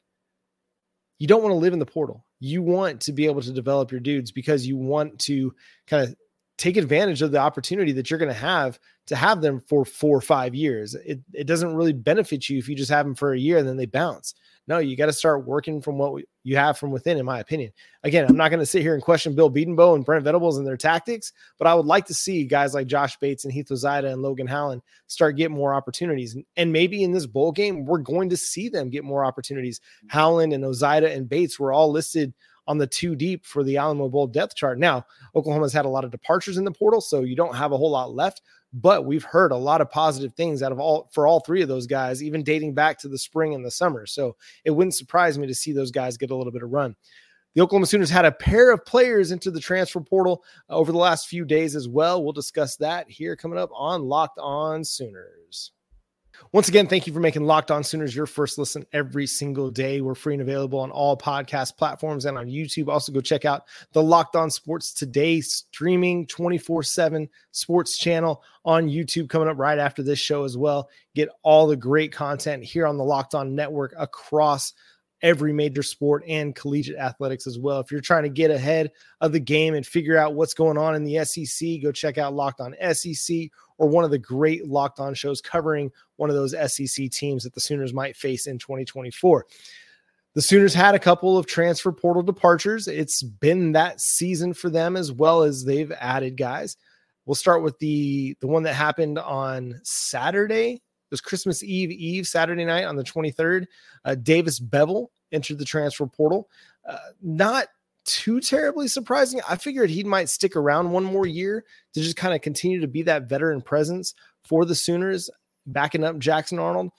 you 1.17 1.27
don't 1.27 1.41
want 1.41 1.53
to 1.53 1.58
live 1.58 1.73
in 1.73 1.79
the 1.79 1.86
portal 1.86 2.25
you 2.39 2.62
want 2.62 3.01
to 3.01 3.13
be 3.13 3.25
able 3.25 3.41
to 3.41 3.51
develop 3.51 3.91
your 3.91 3.99
dudes 3.99 4.31
because 4.31 4.67
you 4.67 4.77
want 4.77 5.17
to 5.19 5.53
kind 5.88 6.03
of 6.03 6.15
take 6.58 6.77
advantage 6.77 7.21
of 7.21 7.31
the 7.31 7.38
opportunity 7.38 7.91
that 7.91 8.10
you're 8.10 8.19
going 8.19 8.31
to 8.31 8.39
have 8.39 8.79
to 9.08 9.15
have 9.15 9.41
them 9.41 9.60
for 9.60 9.86
four 9.86 10.17
or 10.17 10.21
five 10.21 10.55
years. 10.55 10.95
It, 10.95 11.19
it 11.34 11.47
doesn't 11.47 11.75
really 11.75 11.93
benefit 11.93 12.49
you 12.49 12.58
if 12.58 12.69
you 12.69 12.75
just 12.75 12.91
have 12.91 13.05
them 13.05 13.15
for 13.15 13.34
a 13.34 13.39
year 13.39 13.58
and 13.58 13.67
then 13.67 13.77
they 13.77 13.86
bounce. 13.86 14.36
No, 14.67 14.80
you 14.80 14.97
got 14.97 15.06
to 15.06 15.13
start 15.13 15.45
working 15.45 15.82
from 15.82 15.97
what 15.97 16.13
we, 16.13 16.25
you 16.43 16.58
have 16.58 16.78
from 16.78 16.91
within, 16.91 17.17
in 17.17 17.25
my 17.25 17.39
opinion. 17.39 17.71
Again, 18.04 18.25
I'm 18.28 18.36
not 18.36 18.49
going 18.49 18.60
to 18.60 18.65
sit 18.65 18.82
here 18.82 18.95
and 18.95 19.04
question 19.04 19.36
Bill 19.36 19.51
Bedenbaugh 19.51 19.95
and 19.95 20.04
Brent 20.04 20.23
Venables 20.23 20.58
and 20.58 20.65
their 20.65 20.78
tactics, 20.78 21.34
but 21.60 21.67
I 21.67 21.75
would 21.75 21.86
like 21.86 22.06
to 22.08 22.13
see 22.15 22.45
guys 22.45 22.73
like 22.73 22.88
Josh 22.88 23.17
Bates 23.17 23.45
and 23.45 23.54
Heath 23.54 23.69
Ozaeta 23.69 24.12
and 24.12 24.21
Logan 24.21 24.47
Howland 24.47 24.82
start 25.08 25.38
getting 25.38 25.56
more 25.56 25.73
opportunities. 25.73 26.36
And 26.58 26.71
maybe 26.71 27.04
in 27.04 27.12
this 27.12 27.28
bowl 27.28 27.51
game, 27.51 27.86
we're 27.86 27.99
going 27.99 28.30
to 28.30 28.38
see 28.38 28.69
them 28.69 28.89
get 28.89 29.04
more 29.04 29.23
opportunities. 29.23 29.82
Howland 30.08 30.51
and 30.51 30.63
Ozaeta 30.63 31.15
and 31.15 31.30
Bates 31.30 31.60
were 31.60 31.71
all 31.71 31.91
listed 31.91 32.34
on 32.67 32.80
the 32.80 32.88
two 32.88 33.15
deep 33.15 33.45
for 33.45 33.63
the 33.63 33.78
Alamo 33.78 34.10
Bowl 34.10 34.28
depth 34.28 34.56
chart. 34.56 34.80
Now, 34.80 35.06
Oklahoma's 35.36 35.73
had 35.73 35.86
a 35.86 35.89
lot 35.89 36.04
of 36.04 36.12
departures 36.12 36.58
in 36.58 36.65
the 36.65 36.71
portal, 36.71 37.01
so 37.01 37.21
you 37.21 37.36
don't 37.36 37.56
have 37.56 37.71
a 37.71 37.78
whole 37.78 37.91
lot 37.91 38.13
left. 38.13 38.41
But 38.77 39.05
we've 39.05 39.23
heard 39.23 39.53
a 39.53 39.57
lot 39.57 39.79
of 39.79 39.89
positive 39.89 40.33
things 40.33 40.61
out 40.61 40.73
of 40.73 40.79
all 40.79 41.09
for 41.13 41.25
all 41.25 41.39
three 41.39 41.61
of 41.61 41.69
those 41.69 41.88
guys, 41.88 42.21
even 42.21 42.43
dating 42.43 42.73
back 42.73 42.99
to 42.99 43.07
the 43.07 43.17
spring 43.17 43.55
and 43.55 43.65
the 43.65 43.71
summer. 43.71 44.05
So 44.05 44.35
it 44.65 44.71
wouldn't 44.71 44.95
surprise 44.95 45.39
me 45.39 45.47
to 45.47 45.55
see 45.55 45.71
those 45.71 45.91
guys 45.91 46.17
get 46.17 46.29
a 46.29 46.35
little 46.35 46.51
bit 46.51 46.61
of 46.61 46.71
run. 46.71 46.95
The 47.53 47.61
Oklahoma 47.61 47.85
Sooners 47.85 48.09
had 48.09 48.25
a 48.25 48.33
pair 48.33 48.71
of 48.71 48.83
players 48.85 49.31
into 49.31 49.49
the 49.49 49.61
transfer 49.61 50.01
portal 50.01 50.43
uh, 50.69 50.73
over 50.73 50.91
the 50.91 50.97
last 50.97 51.29
few 51.29 51.45
days 51.45 51.73
as 51.73 51.88
well. 51.88 52.21
We'll 52.21 52.33
discuss 52.33 52.75
that 52.77 53.09
here 53.09 53.38
coming 53.38 53.57
up 53.57 53.69
on 53.73 54.03
Locked 54.03 54.39
On 54.39 54.83
Sooners. 54.83 55.71
Once 56.51 56.69
again, 56.69 56.87
thank 56.87 57.05
you 57.05 57.13
for 57.13 57.19
making 57.19 57.43
Locked 57.43 57.71
On 57.71 57.83
Sooners 57.83 58.15
your 58.15 58.25
first 58.25 58.57
listen 58.57 58.85
every 58.93 59.27
single 59.27 59.69
day. 59.69 60.01
We're 60.01 60.15
free 60.15 60.33
and 60.33 60.41
available 60.41 60.79
on 60.79 60.91
all 60.91 61.17
podcast 61.17 61.77
platforms 61.77 62.25
and 62.25 62.37
on 62.37 62.47
YouTube. 62.47 62.87
Also, 62.87 63.11
go 63.11 63.21
check 63.21 63.45
out 63.45 63.63
the 63.93 64.01
Locked 64.01 64.35
On 64.35 64.49
Sports 64.49 64.93
Today 64.93 65.41
streaming 65.41 66.27
24 66.27 66.83
7 66.83 67.29
sports 67.51 67.97
channel 67.97 68.43
on 68.63 68.87
YouTube 68.87 69.29
coming 69.29 69.47
up 69.47 69.57
right 69.57 69.79
after 69.79 70.03
this 70.03 70.19
show 70.19 70.43
as 70.43 70.57
well. 70.57 70.89
Get 71.13 71.29
all 71.43 71.67
the 71.67 71.75
great 71.75 72.11
content 72.11 72.63
here 72.63 72.87
on 72.87 72.97
the 72.97 73.03
Locked 73.03 73.35
On 73.35 73.55
Network 73.55 73.93
across 73.97 74.73
every 75.25 75.51
major 75.51 75.81
sport 75.81 76.23
and 76.27 76.55
collegiate 76.55 76.99
athletics 76.99 77.47
as 77.47 77.57
well. 77.57 77.79
If 77.79 77.91
you're 77.91 77.99
trying 77.99 78.23
to 78.23 78.29
get 78.29 78.51
ahead 78.51 78.91
of 79.21 79.31
the 79.31 79.39
game 79.39 79.73
and 79.73 79.83
figure 79.83 80.17
out 80.17 80.35
what's 80.35 80.53
going 80.53 80.77
on 80.77 80.93
in 80.93 81.03
the 81.03 81.25
SEC, 81.25 81.81
go 81.81 81.91
check 81.91 82.19
out 82.19 82.35
Locked 82.35 82.61
On 82.61 82.75
SEC 82.93 83.49
or 83.79 83.88
one 83.88 84.03
of 84.03 84.11
the 84.11 84.19
great 84.19 84.67
Locked 84.67 84.99
On 84.99 85.15
shows 85.15 85.41
covering 85.41 85.91
one 86.17 86.29
of 86.29 86.35
those 86.35 86.53
SEC 86.71 87.09
teams 87.09 87.43
that 87.43 87.55
the 87.55 87.59
Sooners 87.59 87.91
might 87.91 88.15
face 88.15 88.45
in 88.45 88.59
2024. 88.59 89.47
The 90.35 90.41
Sooners 90.43 90.75
had 90.75 90.93
a 90.93 90.99
couple 90.99 91.39
of 91.39 91.47
transfer 91.47 91.91
portal 91.91 92.21
departures. 92.21 92.88
It's 92.88 93.23
been 93.23 93.71
that 93.71 94.01
season 94.01 94.53
for 94.53 94.69
them 94.69 94.95
as 94.95 95.11
well 95.11 95.41
as 95.41 95.65
they've 95.65 95.91
added 95.93 96.38
guys. 96.38 96.77
We'll 97.25 97.33
start 97.33 97.63
with 97.63 97.79
the 97.79 98.38
the 98.41 98.47
one 98.47 98.61
that 98.63 98.73
happened 98.73 99.17
on 99.17 99.81
Saturday 99.83 100.83
It 101.05 101.11
was 101.11 101.21
Christmas 101.21 101.63
Eve 101.63 101.91
Eve 101.91 102.27
Saturday 102.27 102.65
night 102.65 102.85
on 102.85 102.95
the 102.95 103.03
23rd. 103.03 103.65
Uh, 104.03 104.15
Davis 104.15 104.59
Beville 104.59 105.11
entered 105.31 105.59
the 105.59 105.65
transfer 105.65 106.07
portal. 106.07 106.49
Uh, 106.87 106.97
not 107.21 107.67
too 108.05 108.39
terribly 108.39 108.87
surprising. 108.87 109.41
I 109.49 109.55
figured 109.55 109.89
he 109.89 110.03
might 110.03 110.29
stick 110.29 110.55
around 110.55 110.91
one 110.91 111.03
more 111.03 111.25
year 111.25 111.65
to 111.93 112.01
just 112.01 112.15
kind 112.15 112.33
of 112.33 112.41
continue 112.41 112.79
to 112.81 112.87
be 112.87 113.03
that 113.03 113.27
veteran 113.27 113.61
presence 113.61 114.13
for 114.43 114.65
the 114.65 114.75
Sooners, 114.75 115.29
backing 115.65 116.03
up 116.03 116.19
Jackson 116.19 116.59
Arnold. 116.59 116.91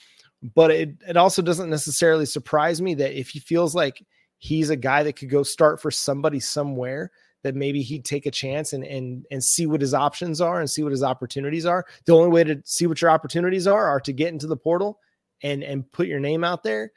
But 0.55 0.71
it, 0.71 0.91
it 1.09 1.17
also 1.17 1.43
doesn't 1.43 1.71
necessarily 1.71 2.27
surprise 2.27 2.83
me 2.83 2.95
that 2.95 3.19
if 3.19 3.31
he 3.31 3.39
feels 3.39 3.75
like 3.75 4.05
he's 4.39 4.71
a 4.71 4.77
guy 4.77 5.03
that 5.03 5.15
could 5.15 5.31
go 5.31 5.43
start 5.43 5.81
for 5.81 5.91
somebody 5.91 6.41
somewhere, 6.41 7.11
that 7.47 7.55
maybe 7.55 7.83
he'd 7.83 8.05
take 8.05 8.27
a 8.27 8.31
chance 8.31 8.73
and 8.73 8.85
and 8.85 9.25
and 9.31 9.43
see 9.43 9.67
what 9.67 9.81
his 9.81 9.95
options 9.95 10.41
are 10.41 10.59
and 10.59 10.69
see 10.69 10.83
what 10.83 10.93
his 10.93 11.03
opportunities 11.03 11.65
are. 11.65 11.87
The 12.05 12.15
only 12.15 12.29
way 12.29 12.45
to 12.45 12.61
see 12.65 12.87
what 12.87 13.01
your 13.01 13.11
opportunities 13.11 13.67
are 13.67 13.87
are 13.87 14.01
to 14.01 14.13
get 14.13 14.33
into 14.33 14.47
the 14.47 14.57
portal 14.57 14.99
and 15.43 15.63
and 15.63 15.91
put 15.91 16.09
your 16.09 16.21
name 16.21 16.45
out 16.45 16.63
there. 16.63 16.93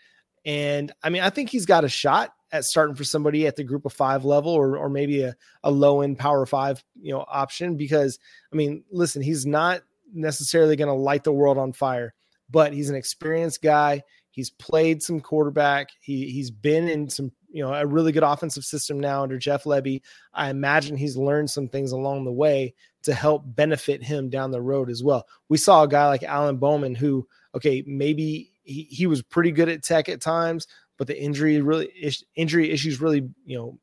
And 0.45 0.91
I 1.03 1.09
mean, 1.09 1.21
I 1.21 1.29
think 1.29 1.49
he's 1.49 1.65
got 1.65 1.83
a 1.83 1.89
shot 1.89 2.33
at 2.51 2.65
starting 2.65 2.95
for 2.95 3.03
somebody 3.03 3.45
at 3.45 3.55
the 3.55 3.63
group 3.63 3.85
of 3.85 3.93
five 3.93 4.25
level 4.25 4.51
or, 4.51 4.75
or 4.77 4.89
maybe 4.89 5.21
a, 5.21 5.35
a 5.63 5.69
low 5.69 6.01
end 6.01 6.17
power 6.17 6.45
five, 6.45 6.83
you 6.99 7.13
know, 7.13 7.23
option 7.27 7.77
because 7.77 8.17
I 8.51 8.55
mean, 8.55 8.83
listen, 8.91 9.21
he's 9.21 9.45
not 9.45 9.81
necessarily 10.11 10.75
going 10.75 10.87
to 10.87 10.93
light 10.93 11.23
the 11.23 11.31
world 11.31 11.59
on 11.59 11.73
fire, 11.73 12.13
but 12.49 12.73
he's 12.73 12.89
an 12.89 12.95
experienced 12.95 13.61
guy. 13.61 14.01
He's 14.31 14.49
played 14.49 15.03
some 15.03 15.19
quarterback. 15.19 15.89
He 16.01 16.31
he's 16.31 16.49
been 16.49 16.87
in 16.87 17.09
some, 17.09 17.31
you 17.51 17.63
know, 17.63 17.73
a 17.73 17.85
really 17.85 18.11
good 18.11 18.23
offensive 18.23 18.63
system 18.63 18.99
now 18.99 19.23
under 19.23 19.37
Jeff 19.37 19.63
Lebby. 19.63 20.01
I 20.33 20.49
imagine 20.49 20.97
he's 20.97 21.17
learned 21.17 21.49
some 21.49 21.67
things 21.67 21.91
along 21.91 22.25
the 22.25 22.31
way 22.31 22.73
to 23.03 23.13
help 23.13 23.43
benefit 23.45 24.03
him 24.03 24.29
down 24.29 24.51
the 24.51 24.61
road 24.61 24.89
as 24.89 25.03
well. 25.03 25.25
We 25.47 25.57
saw 25.57 25.83
a 25.83 25.87
guy 25.87 26.07
like 26.07 26.23
Alan 26.23 26.57
Bowman 26.57 26.95
who, 26.95 27.27
okay, 27.55 27.83
maybe 27.87 28.51
he, 28.63 28.83
he 28.89 29.07
was 29.07 29.21
pretty 29.21 29.51
good 29.51 29.69
at 29.69 29.83
tech 29.83 30.09
at 30.09 30.21
times, 30.21 30.67
but 30.97 31.07
the 31.07 31.19
injury 31.19 31.59
really 31.61 32.13
injury 32.35 32.69
issues 32.69 33.01
really 33.01 33.27
you 33.45 33.57
know 33.57 33.79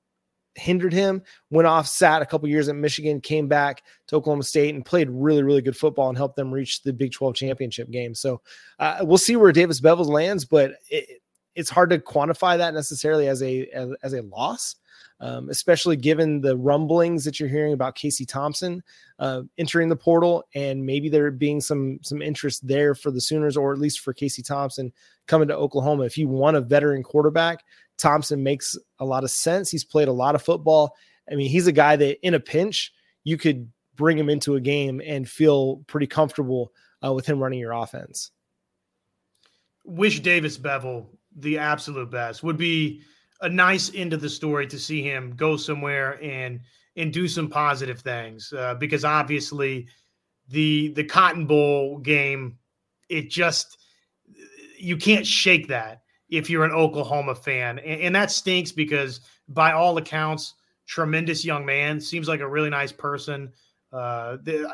hindered 0.54 0.92
him. 0.92 1.22
Went 1.50 1.66
off, 1.66 1.86
sat 1.86 2.22
a 2.22 2.26
couple 2.26 2.48
years 2.48 2.68
at 2.68 2.76
Michigan, 2.76 3.20
came 3.20 3.48
back 3.48 3.82
to 4.08 4.16
Oklahoma 4.16 4.42
State 4.42 4.74
and 4.74 4.84
played 4.84 5.10
really 5.10 5.42
really 5.42 5.62
good 5.62 5.76
football 5.76 6.08
and 6.08 6.16
helped 6.16 6.36
them 6.36 6.52
reach 6.52 6.82
the 6.82 6.92
Big 6.92 7.12
12 7.12 7.34
championship 7.34 7.90
game. 7.90 8.14
So 8.14 8.40
uh, 8.78 8.98
we'll 9.00 9.18
see 9.18 9.36
where 9.36 9.52
Davis 9.52 9.80
Beville 9.80 10.04
lands, 10.04 10.44
but 10.44 10.72
it, 10.88 11.22
it's 11.56 11.70
hard 11.70 11.90
to 11.90 11.98
quantify 11.98 12.56
that 12.58 12.74
necessarily 12.74 13.28
as 13.28 13.42
a 13.42 13.66
as, 13.68 13.90
as 14.02 14.12
a 14.12 14.22
loss 14.22 14.76
um, 15.20 15.48
especially 15.48 15.96
given 15.96 16.40
the 16.40 16.56
rumblings 16.56 17.24
that 17.24 17.40
you're 17.40 17.48
hearing 17.48 17.72
about 17.72 17.94
Casey 17.94 18.26
Thompson 18.26 18.82
uh, 19.18 19.42
entering 19.56 19.88
the 19.88 19.96
portal, 19.96 20.44
and 20.54 20.84
maybe 20.84 21.08
there 21.08 21.30
being 21.30 21.60
some 21.60 21.98
some 22.02 22.20
interest 22.20 22.66
there 22.66 22.94
for 22.94 23.10
the 23.10 23.20
Sooners, 23.20 23.56
or 23.56 23.72
at 23.72 23.78
least 23.78 24.00
for 24.00 24.12
Casey 24.12 24.42
Thompson 24.42 24.92
coming 25.26 25.48
to 25.48 25.56
Oklahoma. 25.56 26.04
If 26.04 26.18
you 26.18 26.28
want 26.28 26.56
a 26.56 26.60
veteran 26.60 27.02
quarterback, 27.02 27.64
Thompson 27.96 28.42
makes 28.42 28.76
a 28.98 29.04
lot 29.04 29.24
of 29.24 29.30
sense. 29.30 29.70
He's 29.70 29.84
played 29.84 30.08
a 30.08 30.12
lot 30.12 30.34
of 30.34 30.42
football. 30.42 30.94
I 31.30 31.34
mean, 31.34 31.48
he's 31.48 31.66
a 31.66 31.72
guy 31.72 31.96
that 31.96 32.24
in 32.24 32.34
a 32.34 32.40
pinch 32.40 32.92
you 33.24 33.38
could 33.38 33.70
bring 33.96 34.18
him 34.18 34.28
into 34.28 34.54
a 34.54 34.60
game 34.60 35.00
and 35.04 35.28
feel 35.28 35.78
pretty 35.86 36.06
comfortable 36.06 36.72
uh, 37.04 37.12
with 37.12 37.26
him 37.26 37.42
running 37.42 37.58
your 37.58 37.72
offense. 37.72 38.30
Wish 39.84 40.20
Davis 40.20 40.58
Beville 40.58 41.08
the 41.36 41.58
absolute 41.58 42.10
best. 42.10 42.42
Would 42.42 42.56
be 42.56 43.02
a 43.40 43.48
nice 43.48 43.90
end 43.94 44.12
of 44.12 44.20
the 44.20 44.28
story 44.28 44.66
to 44.66 44.78
see 44.78 45.02
him 45.02 45.34
go 45.36 45.56
somewhere 45.56 46.22
and 46.22 46.60
and 46.96 47.12
do 47.12 47.28
some 47.28 47.48
positive 47.48 48.00
things 48.00 48.52
uh, 48.56 48.74
because 48.74 49.04
obviously 49.04 49.86
the 50.48 50.88
the 50.94 51.04
Cotton 51.04 51.46
Bowl 51.46 51.98
game 51.98 52.58
it 53.08 53.30
just 53.30 53.78
you 54.78 54.96
can't 54.96 55.26
shake 55.26 55.68
that 55.68 56.02
if 56.28 56.48
you're 56.50 56.64
an 56.64 56.72
Oklahoma 56.72 57.34
fan 57.34 57.78
and, 57.80 58.00
and 58.00 58.14
that 58.14 58.30
stinks 58.30 58.72
because 58.72 59.20
by 59.48 59.72
all 59.72 59.98
accounts 59.98 60.54
tremendous 60.86 61.44
young 61.44 61.66
man 61.66 62.00
seems 62.00 62.28
like 62.28 62.40
a 62.40 62.48
really 62.48 62.70
nice 62.70 62.92
person 62.92 63.52
uh, 63.92 64.38
the, 64.42 64.68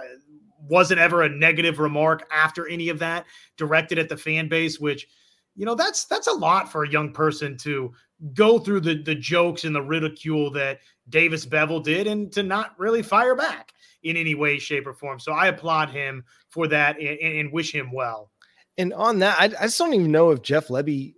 wasn't 0.68 1.00
ever 1.00 1.22
a 1.22 1.28
negative 1.28 1.80
remark 1.80 2.26
after 2.30 2.68
any 2.68 2.88
of 2.88 3.00
that 3.00 3.26
directed 3.56 3.98
at 3.98 4.08
the 4.08 4.16
fan 4.16 4.48
base 4.48 4.78
which 4.78 5.08
you 5.54 5.66
know 5.66 5.74
that's 5.74 6.04
that's 6.06 6.26
a 6.26 6.32
lot 6.32 6.70
for 6.70 6.84
a 6.84 6.90
young 6.90 7.12
person 7.12 7.56
to 7.58 7.92
go 8.34 8.58
through 8.58 8.80
the 8.80 9.02
the 9.02 9.14
jokes 9.14 9.64
and 9.64 9.74
the 9.74 9.82
ridicule 9.82 10.50
that 10.52 10.80
Davis 11.08 11.44
Beville 11.44 11.80
did 11.80 12.06
and 12.06 12.32
to 12.32 12.42
not 12.42 12.78
really 12.78 13.02
fire 13.02 13.34
back 13.34 13.72
in 14.02 14.16
any 14.16 14.34
way, 14.34 14.58
shape, 14.58 14.86
or 14.86 14.94
form. 14.94 15.18
So 15.18 15.32
I 15.32 15.46
applaud 15.46 15.90
him 15.90 16.24
for 16.50 16.66
that 16.68 16.98
and, 16.98 17.18
and 17.18 17.52
wish 17.52 17.72
him 17.72 17.92
well. 17.92 18.30
And 18.78 18.92
on 18.94 19.18
that, 19.20 19.38
I, 19.38 19.44
I, 19.44 19.64
just 19.66 19.78
don't 19.78 19.94
even 19.94 20.10
know 20.10 20.30
if 20.30 20.42
Jeff 20.42 20.68
Lebby 20.68 21.14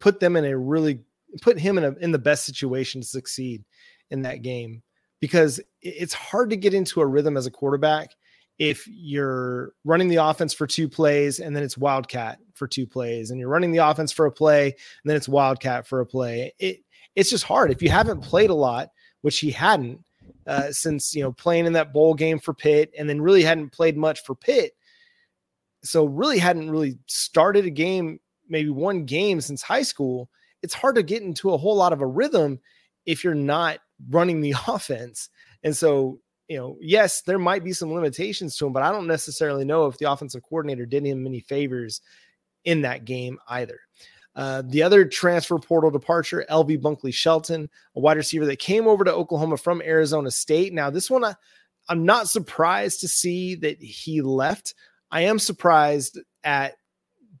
put 0.00 0.20
them 0.20 0.36
in 0.36 0.44
a 0.44 0.56
really 0.56 1.00
put 1.40 1.58
him 1.58 1.78
in 1.78 1.84
a 1.84 1.92
in 2.00 2.12
the 2.12 2.18
best 2.18 2.44
situation 2.44 3.00
to 3.00 3.06
succeed 3.06 3.64
in 4.10 4.22
that 4.22 4.42
game 4.42 4.82
because 5.20 5.60
it's 5.80 6.14
hard 6.14 6.50
to 6.50 6.56
get 6.56 6.74
into 6.74 7.00
a 7.00 7.06
rhythm 7.06 7.36
as 7.36 7.46
a 7.46 7.50
quarterback 7.50 8.10
if 8.58 8.86
you're 8.86 9.72
running 9.84 10.08
the 10.08 10.16
offense 10.16 10.54
for 10.54 10.66
two 10.66 10.88
plays 10.88 11.40
and 11.40 11.54
then 11.54 11.62
it's 11.62 11.76
wildcat 11.76 12.38
for 12.54 12.66
two 12.66 12.86
plays 12.86 13.30
and 13.30 13.38
you're 13.38 13.48
running 13.48 13.72
the 13.72 13.86
offense 13.86 14.12
for 14.12 14.26
a 14.26 14.32
play 14.32 14.66
and 14.66 15.10
then 15.10 15.16
it's 15.16 15.28
wildcat 15.28 15.86
for 15.86 16.00
a 16.00 16.06
play. 16.06 16.52
It 16.58 16.80
it's 17.14 17.30
just 17.30 17.44
hard. 17.44 17.70
If 17.70 17.82
you 17.82 17.90
haven't 17.90 18.22
played 18.22 18.50
a 18.50 18.54
lot 18.54 18.90
which 19.22 19.38
he 19.38 19.50
hadn't 19.50 20.00
uh, 20.46 20.70
since 20.70 21.14
you 21.14 21.22
know 21.22 21.32
playing 21.32 21.66
in 21.66 21.72
that 21.72 21.92
bowl 21.92 22.14
game 22.14 22.38
for 22.38 22.54
Pitt 22.54 22.92
and 22.96 23.08
then 23.08 23.20
really 23.20 23.42
hadn't 23.42 23.72
played 23.72 23.96
much 23.96 24.22
for 24.22 24.34
Pitt 24.34 24.72
so 25.82 26.04
really 26.04 26.38
hadn't 26.38 26.70
really 26.70 26.98
started 27.06 27.64
a 27.64 27.70
game 27.70 28.20
maybe 28.48 28.70
one 28.70 29.04
game 29.04 29.40
since 29.40 29.62
high 29.62 29.82
school 29.82 30.28
it's 30.62 30.74
hard 30.74 30.96
to 30.96 31.02
get 31.02 31.22
into 31.22 31.50
a 31.50 31.58
whole 31.58 31.76
lot 31.76 31.92
of 31.92 32.00
a 32.00 32.06
rhythm 32.06 32.58
if 33.04 33.22
you're 33.22 33.34
not 33.34 33.78
running 34.10 34.40
the 34.40 34.54
offense. 34.68 35.28
And 35.62 35.76
so 35.76 36.20
you 36.48 36.56
know, 36.56 36.76
yes, 36.80 37.22
there 37.22 37.38
might 37.38 37.64
be 37.64 37.72
some 37.72 37.92
limitations 37.92 38.56
to 38.56 38.66
him, 38.66 38.72
but 38.72 38.82
I 38.82 38.92
don't 38.92 39.06
necessarily 39.06 39.64
know 39.64 39.86
if 39.86 39.98
the 39.98 40.10
offensive 40.10 40.42
coordinator 40.42 40.86
did 40.86 41.04
him 41.04 41.26
any 41.26 41.40
favors 41.40 42.00
in 42.64 42.82
that 42.82 43.04
game 43.04 43.38
either. 43.48 43.80
Uh, 44.36 44.62
the 44.66 44.82
other 44.82 45.04
transfer 45.04 45.58
portal 45.58 45.90
departure, 45.90 46.44
LV 46.50 46.80
Bunkley 46.82 47.12
Shelton, 47.12 47.70
a 47.96 48.00
wide 48.00 48.18
receiver 48.18 48.44
that 48.44 48.58
came 48.58 48.86
over 48.86 49.02
to 49.02 49.12
Oklahoma 49.12 49.56
from 49.56 49.80
Arizona 49.80 50.30
State. 50.30 50.74
Now, 50.74 50.90
this 50.90 51.10
one, 51.10 51.24
I, 51.24 51.34
I'm 51.88 52.04
not 52.04 52.28
surprised 52.28 53.00
to 53.00 53.08
see 53.08 53.54
that 53.56 53.80
he 53.80 54.20
left. 54.20 54.74
I 55.10 55.22
am 55.22 55.38
surprised 55.38 56.20
at 56.44 56.74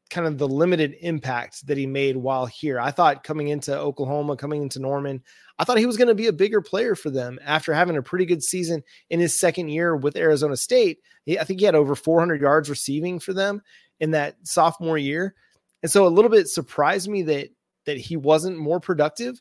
kind 0.08 0.26
of 0.26 0.38
the 0.38 0.48
limited 0.48 0.96
impact 1.00 1.66
that 1.66 1.76
he 1.76 1.86
made 1.86 2.16
while 2.16 2.46
here. 2.46 2.78
I 2.78 2.90
thought 2.90 3.24
coming 3.24 3.48
into 3.48 3.76
Oklahoma, 3.76 4.36
coming 4.36 4.62
into 4.62 4.78
Norman, 4.78 5.22
I 5.58 5.64
thought 5.64 5.78
he 5.78 5.86
was 5.86 5.96
going 5.96 6.08
to 6.08 6.14
be 6.14 6.28
a 6.28 6.32
bigger 6.32 6.60
player 6.60 6.94
for 6.94 7.10
them 7.10 7.38
after 7.44 7.72
having 7.72 7.96
a 7.96 8.02
pretty 8.02 8.26
good 8.26 8.42
season 8.42 8.82
in 9.10 9.20
his 9.20 9.38
second 9.38 9.68
year 9.68 9.96
with 9.96 10.16
Arizona 10.16 10.56
State. 10.56 10.98
I 11.28 11.44
think 11.44 11.60
he 11.60 11.66
had 11.66 11.74
over 11.74 11.94
400 11.94 12.40
yards 12.40 12.70
receiving 12.70 13.18
for 13.18 13.32
them 13.32 13.62
in 13.98 14.12
that 14.12 14.36
sophomore 14.42 14.98
year. 14.98 15.34
And 15.82 15.90
so 15.90 16.06
a 16.06 16.08
little 16.08 16.30
bit 16.30 16.48
surprised 16.48 17.08
me 17.08 17.22
that 17.22 17.48
that 17.86 17.96
he 17.96 18.16
wasn't 18.16 18.58
more 18.58 18.80
productive, 18.80 19.40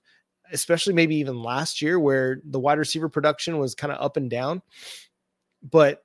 especially 0.52 0.94
maybe 0.94 1.16
even 1.16 1.42
last 1.42 1.82
year 1.82 2.00
where 2.00 2.40
the 2.46 2.60
wide 2.60 2.78
receiver 2.78 3.10
production 3.10 3.58
was 3.58 3.76
kind 3.76 3.92
of 3.92 4.00
up 4.00 4.18
and 4.18 4.30
down. 4.30 4.62
But 5.64 6.04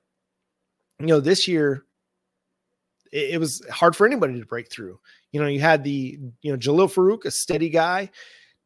you 0.99 1.07
know, 1.07 1.19
this 1.19 1.47
year 1.47 1.85
it, 3.11 3.35
it, 3.35 3.37
was 3.39 3.61
hard 3.69 3.95
for 3.95 4.05
anybody 4.05 4.39
to 4.39 4.45
break 4.45 4.71
through. 4.71 4.99
You 5.31 5.41
know, 5.41 5.47
you 5.47 5.59
had 5.59 5.83
the, 5.83 6.19
you 6.41 6.51
know, 6.51 6.57
Jalil 6.57 6.91
Farouk, 6.91 7.25
a 7.25 7.31
steady 7.31 7.69
guy. 7.69 8.09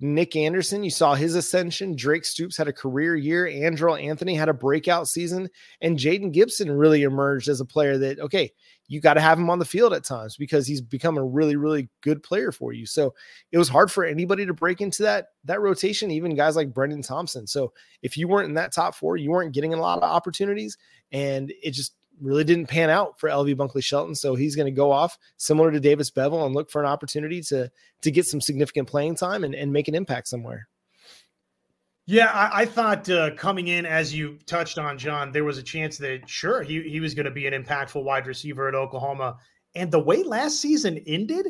Nick 0.02 0.36
Anderson, 0.36 0.84
you 0.84 0.90
saw 0.90 1.16
his 1.16 1.36
ascension. 1.36 1.96
Drake 1.96 2.26
Stoops 2.26 2.58
had 2.58 2.68
a 2.68 2.74
career 2.74 3.16
year. 3.16 3.46
Andrel 3.46 4.02
Anthony 4.02 4.36
had 4.36 4.50
a 4.50 4.54
breakout 4.54 5.08
season. 5.08 5.50
And 5.82 5.98
Jaden 5.98 6.34
Gibson 6.34 6.70
really 6.70 7.04
emerged 7.04 7.48
as 7.48 7.62
a 7.62 7.66
player 7.66 7.98
that, 8.00 8.20
okay, 8.20 8.52
you 8.88 9.00
got 9.00 9.16
to 9.16 9.22
have 9.22 9.40
him 9.40 9.50
on 9.50 9.58
the 9.58 9.66
field 9.66 9.94
at 9.94 10.04
times 10.04 10.36
because 10.36 10.68
he's 10.68 10.82
become 10.82 11.18
a 11.18 11.24
really, 11.24 11.56
really 11.56 11.90
good 12.02 12.22
player 12.22 12.52
for 12.52 12.74
you. 12.74 12.86
So 12.86 13.14
it 13.52 13.58
was 13.58 13.70
hard 13.70 13.90
for 13.90 14.04
anybody 14.04 14.46
to 14.46 14.54
break 14.54 14.82
into 14.82 15.04
that 15.04 15.28
that 15.46 15.62
rotation, 15.62 16.12
even 16.12 16.36
guys 16.36 16.56
like 16.56 16.74
Brenen 16.74 17.06
Thompson. 17.06 17.48
So 17.48 17.74
if 18.04 18.18
you 18.18 18.28
weren't 18.28 18.50
in 18.50 18.56
that 18.56 18.74
top 18.74 18.96
four, 18.96 19.18
you 19.18 19.32
weren't 19.32 19.54
getting 19.54 19.74
a 19.74 19.80
lot 19.80 19.98
of 19.98 20.04
opportunities. 20.04 20.78
And 21.12 21.52
it 21.64 21.72
just 21.72 21.96
really 22.22 22.44
didn't 22.44 22.68
pan 22.68 22.90
out 22.90 23.20
for 23.20 23.30
LV 23.30 23.56
Bunkley 23.56 23.84
Shelton. 23.84 24.16
So 24.16 24.36
he's 24.36 24.56
going 24.56 24.68
to 24.68 24.72
go 24.72 24.92
off 24.92 25.18
similar 25.38 25.72
to 25.72 25.80
Davis 25.80 26.10
Beville 26.10 26.46
and 26.46 26.56
look 26.56 26.70
for 26.70 26.82
an 26.82 26.88
opportunity 26.88 27.42
to 27.44 27.72
to 28.02 28.12
get 28.12 28.26
some 28.26 28.42
significant 28.42 28.88
playing 28.88 29.16
time 29.16 29.44
and, 29.44 29.56
and 29.56 29.72
make 29.72 29.88
an 29.88 29.96
impact 29.96 30.28
somewhere. 30.28 30.68
Yeah, 32.08 32.28
I, 32.28 32.62
I 32.62 32.66
thought 32.66 33.10
uh, 33.10 33.34
coming 33.36 33.70
in 33.70 33.86
as 33.86 34.14
you 34.14 34.38
touched 34.46 34.78
on, 34.78 34.98
John, 34.98 35.32
there 35.32 35.44
was 35.44 35.58
a 35.58 35.64
chance 35.64 35.98
that 35.98 36.30
sure 36.30 36.62
he 36.62 36.82
he 36.84 37.00
was 37.00 37.14
going 37.14 37.26
to 37.26 37.32
be 37.32 37.48
an 37.48 37.64
impactful 37.64 38.04
wide 38.04 38.28
receiver 38.28 38.68
at 38.68 38.76
Oklahoma. 38.76 39.38
And 39.74 39.92
the 39.92 40.00
way 40.00 40.24
last 40.24 40.62
season 40.62 41.00
ended, 41.08 41.48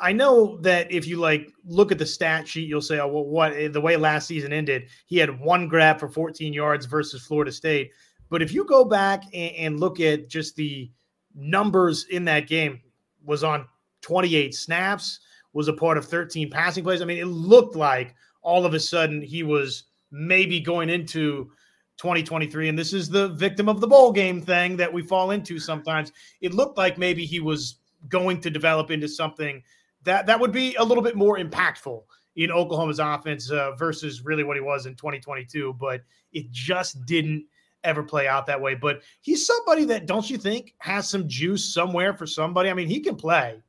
I 0.00 0.12
know 0.12 0.58
that 0.58 0.90
if 0.92 1.06
you 1.06 1.16
like 1.16 1.50
look 1.64 1.92
at 1.92 1.98
the 1.98 2.06
stat 2.06 2.46
sheet, 2.46 2.68
you'll 2.68 2.82
say, 2.82 2.98
"Oh, 2.98 3.08
well, 3.08 3.24
what 3.24 3.72
the 3.72 3.80
way 3.80 3.96
last 3.96 4.26
season 4.26 4.52
ended? 4.52 4.88
He 5.06 5.16
had 5.16 5.40
one 5.40 5.66
grab 5.66 5.98
for 5.98 6.08
14 6.08 6.52
yards 6.52 6.86
versus 6.86 7.24
Florida 7.24 7.52
State." 7.52 7.92
But 8.28 8.42
if 8.42 8.52
you 8.52 8.64
go 8.64 8.84
back 8.84 9.24
and, 9.32 9.54
and 9.56 9.80
look 9.80 10.00
at 10.00 10.28
just 10.28 10.56
the 10.56 10.90
numbers 11.34 12.06
in 12.10 12.24
that 12.26 12.46
game 12.46 12.80
was 13.24 13.44
on 13.44 13.66
28 14.02 14.54
snaps, 14.54 15.20
was 15.52 15.68
a 15.68 15.72
part 15.72 15.96
of 15.96 16.04
13 16.04 16.50
passing 16.50 16.84
plays. 16.84 17.00
I 17.00 17.06
mean, 17.06 17.18
it 17.18 17.26
looked 17.26 17.76
like 17.76 18.14
all 18.42 18.66
of 18.66 18.74
a 18.74 18.80
sudden 18.80 19.22
he 19.22 19.42
was 19.42 19.84
maybe 20.10 20.60
going 20.60 20.88
into 20.88 21.50
2023 21.96 22.68
and 22.68 22.78
this 22.78 22.92
is 22.92 23.08
the 23.08 23.28
victim 23.30 23.68
of 23.68 23.80
the 23.80 23.86
bowl 23.86 24.12
game 24.12 24.40
thing 24.40 24.76
that 24.76 24.92
we 24.92 25.02
fall 25.02 25.30
into 25.30 25.58
sometimes 25.58 26.12
it 26.42 26.52
looked 26.52 26.76
like 26.76 26.98
maybe 26.98 27.24
he 27.24 27.40
was 27.40 27.80
going 28.08 28.40
to 28.40 28.50
develop 28.50 28.90
into 28.90 29.08
something 29.08 29.62
that 30.04 30.26
that 30.26 30.38
would 30.38 30.52
be 30.52 30.74
a 30.76 30.84
little 30.84 31.02
bit 31.02 31.16
more 31.16 31.38
impactful 31.38 32.02
in 32.36 32.50
Oklahoma's 32.50 32.98
offense 32.98 33.50
uh, 33.50 33.72
versus 33.76 34.24
really 34.24 34.44
what 34.44 34.56
he 34.56 34.60
was 34.60 34.84
in 34.84 34.94
2022 34.94 35.74
but 35.80 36.02
it 36.32 36.50
just 36.50 37.04
didn't 37.06 37.44
ever 37.86 38.02
play 38.02 38.28
out 38.28 38.46
that 38.46 38.60
way 38.60 38.74
but 38.74 39.00
he's 39.20 39.46
somebody 39.46 39.84
that 39.84 40.06
don't 40.06 40.28
you 40.28 40.36
think 40.36 40.74
has 40.78 41.08
some 41.08 41.26
juice 41.28 41.72
somewhere 41.72 42.14
for 42.14 42.26
somebody 42.26 42.68
I 42.68 42.74
mean 42.74 42.88
he 42.88 43.00
can 43.00 43.16
play 43.16 43.60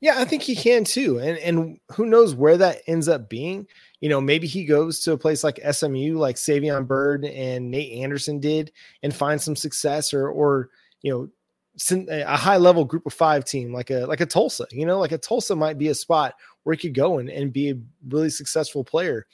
yeah, 0.00 0.14
I 0.18 0.24
think 0.24 0.42
he 0.42 0.56
can 0.56 0.84
too. 0.84 1.20
And 1.20 1.38
and 1.38 1.78
who 1.92 2.06
knows 2.06 2.34
where 2.34 2.56
that 2.56 2.80
ends 2.86 3.08
up 3.08 3.28
being. 3.28 3.66
You 4.00 4.08
know, 4.08 4.20
maybe 4.20 4.46
he 4.46 4.64
goes 4.64 5.00
to 5.00 5.12
a 5.12 5.18
place 5.18 5.44
like 5.44 5.60
SMU, 5.70 6.16
like 6.16 6.36
Savion 6.36 6.86
Bird 6.86 7.26
and 7.26 7.70
Nate 7.70 7.92
Anderson 8.02 8.40
did, 8.40 8.72
and 9.02 9.14
finds 9.14 9.44
some 9.44 9.56
success, 9.56 10.14
or 10.14 10.28
or 10.28 10.70
you 11.02 11.12
know, 11.12 12.04
a 12.08 12.36
high 12.36 12.56
level 12.56 12.84
group 12.84 13.04
of 13.04 13.12
five 13.12 13.44
team 13.44 13.74
like 13.74 13.90
a 13.90 14.06
like 14.06 14.22
a 14.22 14.26
Tulsa. 14.26 14.66
You 14.70 14.86
know, 14.86 14.98
like 14.98 15.12
a 15.12 15.18
Tulsa 15.18 15.54
might 15.54 15.76
be 15.76 15.88
a 15.88 15.94
spot 15.94 16.34
where 16.62 16.74
he 16.74 16.80
could 16.80 16.94
go 16.94 17.18
and, 17.18 17.28
and 17.28 17.52
be 17.52 17.70
a 17.70 17.78
really 18.08 18.30
successful 18.30 18.82
player. 18.82 19.26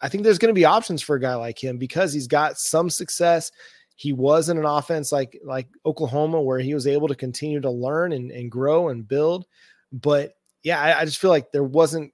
I 0.00 0.08
think 0.08 0.24
there's 0.24 0.38
going 0.38 0.54
to 0.54 0.58
be 0.58 0.64
options 0.64 1.02
for 1.02 1.16
a 1.16 1.20
guy 1.20 1.34
like 1.34 1.62
him 1.62 1.78
because 1.78 2.12
he's 2.12 2.26
got 2.26 2.58
some 2.58 2.88
success. 2.90 3.50
He 3.96 4.12
was 4.12 4.48
in 4.48 4.56
an 4.56 4.64
offense 4.64 5.12
like 5.12 5.38
like 5.44 5.68
Oklahoma 5.84 6.40
where 6.40 6.58
he 6.58 6.74
was 6.74 6.86
able 6.86 7.08
to 7.08 7.14
continue 7.14 7.60
to 7.60 7.70
learn 7.70 8.12
and, 8.12 8.30
and 8.30 8.50
grow 8.50 8.88
and 8.88 9.06
build. 9.06 9.44
But 9.92 10.32
yeah, 10.62 10.80
I, 10.80 11.00
I 11.00 11.04
just 11.04 11.18
feel 11.18 11.30
like 11.30 11.52
there 11.52 11.64
wasn't, 11.64 12.12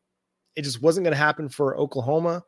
it 0.57 0.63
just 0.63 0.83
wasn't 0.83 1.05
going 1.05 1.13
to 1.13 1.19
happen 1.19 1.49
for 1.49 1.77
Oklahoma 1.77 2.43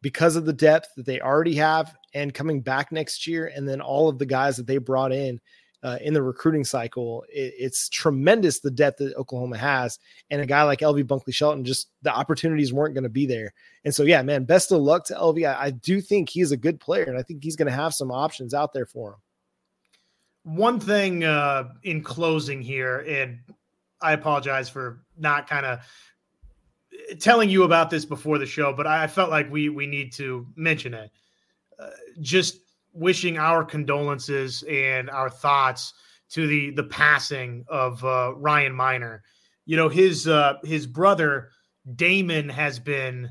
because 0.00 0.36
of 0.36 0.46
the 0.46 0.52
depth 0.52 0.88
that 0.96 1.06
they 1.06 1.20
already 1.20 1.54
have 1.56 1.94
and 2.14 2.32
coming 2.32 2.60
back 2.60 2.92
next 2.92 3.26
year. 3.26 3.52
And 3.54 3.68
then 3.68 3.80
all 3.80 4.08
of 4.08 4.18
the 4.18 4.26
guys 4.26 4.56
that 4.56 4.66
they 4.66 4.78
brought 4.78 5.12
in 5.12 5.40
uh, 5.82 5.98
in 6.00 6.14
the 6.14 6.22
recruiting 6.22 6.64
cycle, 6.64 7.24
it, 7.28 7.54
it's 7.58 7.88
tremendous 7.88 8.60
the 8.60 8.70
depth 8.70 8.98
that 8.98 9.14
Oklahoma 9.14 9.56
has. 9.56 9.98
And 10.30 10.40
a 10.40 10.46
guy 10.46 10.62
like 10.62 10.80
LV 10.80 11.04
Bunkley 11.04 11.32
Shelton, 11.32 11.64
just 11.64 11.90
the 12.02 12.14
opportunities 12.14 12.72
weren't 12.72 12.94
going 12.94 13.04
to 13.04 13.10
be 13.10 13.26
there. 13.26 13.52
And 13.84 13.94
so, 13.94 14.02
yeah, 14.02 14.22
man, 14.22 14.44
best 14.44 14.72
of 14.72 14.80
luck 14.80 15.04
to 15.06 15.14
LV. 15.14 15.48
I, 15.48 15.66
I 15.66 15.70
do 15.70 16.00
think 16.00 16.28
he's 16.28 16.52
a 16.52 16.56
good 16.56 16.80
player, 16.80 17.04
and 17.04 17.18
I 17.18 17.22
think 17.22 17.44
he's 17.44 17.56
going 17.56 17.68
to 17.68 17.72
have 17.72 17.94
some 17.94 18.10
options 18.10 18.54
out 18.54 18.72
there 18.72 18.86
for 18.86 19.10
him. 19.12 19.16
One 20.54 20.80
thing 20.80 21.24
uh, 21.24 21.68
in 21.82 22.02
closing 22.02 22.62
here, 22.62 23.00
and 23.00 23.38
I 24.00 24.12
apologize 24.12 24.68
for 24.68 25.04
not 25.16 25.48
kind 25.48 25.66
of 25.66 25.80
telling 27.20 27.50
you 27.50 27.64
about 27.64 27.90
this 27.90 28.04
before 28.04 28.38
the 28.38 28.46
show, 28.46 28.72
but 28.72 28.86
I 28.86 29.06
felt 29.06 29.30
like 29.30 29.50
we 29.50 29.68
we 29.68 29.86
need 29.86 30.12
to 30.14 30.46
mention 30.56 30.94
it. 30.94 31.10
Uh, 31.78 31.90
just 32.20 32.58
wishing 32.98 33.38
our 33.38 33.64
condolences 33.64 34.64
and 34.68 35.08
our 35.10 35.30
thoughts 35.30 35.94
to 36.30 36.46
the 36.46 36.70
the 36.70 36.84
passing 36.84 37.64
of 37.68 38.04
uh, 38.04 38.34
Ryan 38.36 38.74
Minor. 38.74 39.22
You 39.64 39.76
know 39.76 39.88
his 39.88 40.28
uh, 40.28 40.54
his 40.64 40.86
brother 40.86 41.50
Damon 41.94 42.48
has 42.48 42.78
been 42.78 43.30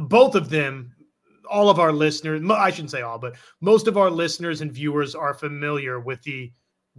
both 0.00 0.34
of 0.34 0.50
them. 0.50 0.92
All 1.48 1.70
of 1.70 1.78
our 1.78 1.92
listeners, 1.92 2.42
I 2.50 2.70
shouldn't 2.70 2.90
say 2.90 3.02
all, 3.02 3.18
but 3.18 3.36
most 3.60 3.86
of 3.86 3.96
our 3.96 4.10
listeners 4.10 4.62
and 4.62 4.72
viewers 4.72 5.14
are 5.14 5.32
familiar 5.32 6.00
with 6.00 6.20
the 6.22 6.52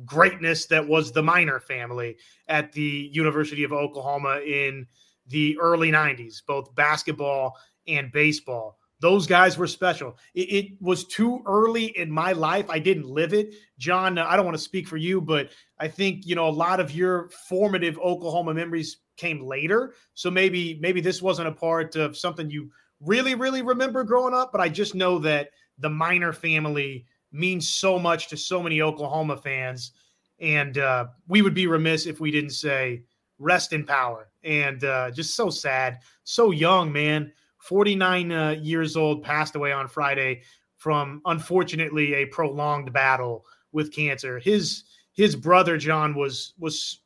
greatness 0.05 0.67
that 0.67 0.87
was 0.87 1.11
the 1.11 1.21
Minor 1.21 1.59
family 1.59 2.15
at 2.47 2.71
the 2.71 3.09
University 3.11 3.65
of 3.65 3.73
Oklahoma 3.73 4.39
in 4.45 4.87
the 5.27 5.57
early 5.59 5.91
90s, 5.91 6.41
both 6.45 6.73
basketball 6.75 7.57
and 7.87 8.11
baseball. 8.11 8.77
Those 8.99 9.27
guys 9.27 9.57
were 9.57 9.67
special. 9.67 10.17
It, 10.33 10.41
it, 10.41 10.65
was 10.81 11.05
too 11.05 11.43
early 11.45 11.97
in 11.97 12.11
my 12.11 12.31
life. 12.31 12.67
I 12.69 12.79
didn't 12.79 13.05
live 13.05 13.33
it. 13.33 13.53
John, 13.77 14.17
I 14.17 14.35
don't 14.35 14.45
want 14.45 14.57
to 14.57 14.63
speak 14.63 14.87
for 14.87 14.97
you, 14.97 15.21
but 15.21 15.49
I 15.79 15.87
think, 15.87 16.25
you 16.25 16.35
know, 16.35 16.47
a 16.47 16.49
lot 16.49 16.79
of 16.79 16.91
your 16.91 17.29
formative 17.47 17.99
Oklahoma 17.99 18.55
memories 18.55 18.97
came 19.15 19.41
later. 19.41 19.93
So 20.15 20.31
maybe, 20.31 20.79
maybe 20.81 21.01
this 21.01 21.21
wasn't 21.21 21.47
a 21.47 21.51
part 21.51 21.95
of 21.95 22.17
something 22.17 22.49
you 22.49 22.71
really, 22.99 23.35
really 23.35 23.61
remember 23.61 24.03
growing 24.03 24.33
up. 24.33 24.51
But 24.51 24.61
I 24.61 24.69
just 24.69 24.95
know 24.95 25.19
that 25.19 25.49
the 25.77 25.89
Minor 25.89 26.33
family 26.33 27.05
means 27.31 27.67
so 27.67 27.99
much 27.99 28.29
to 28.29 28.37
so 28.37 28.63
many 28.63 28.81
Oklahoma 28.81 29.37
fans. 29.37 29.91
And 30.39 30.77
uh, 30.77 31.07
we 31.27 31.43
would 31.43 31.53
be 31.53 31.67
remiss 31.67 32.07
if 32.07 32.19
we 32.19 32.31
didn't 32.31 32.51
say 32.51 33.03
rest 33.37 33.73
in 33.73 33.85
power. 33.85 34.29
And 34.43 34.83
uh, 34.83 35.11
just 35.11 35.35
so 35.35 35.49
sad, 35.49 35.99
so 36.23 36.51
young, 36.51 36.91
man. 36.91 37.31
49 37.67 38.31
uh, 38.31 38.49
years 38.61 38.95
old, 38.95 39.23
passed 39.23 39.55
away 39.55 39.73
on 39.73 39.87
Friday 39.87 40.41
from 40.77 41.21
unfortunately 41.25 42.13
a 42.13 42.25
prolonged 42.27 42.93
battle 42.93 43.45
with 43.71 43.91
cancer. 43.93 44.39
His 44.39 44.83
his 45.13 45.35
brother 45.35 45.77
John 45.77 46.15
was 46.15 46.53
was 46.57 47.01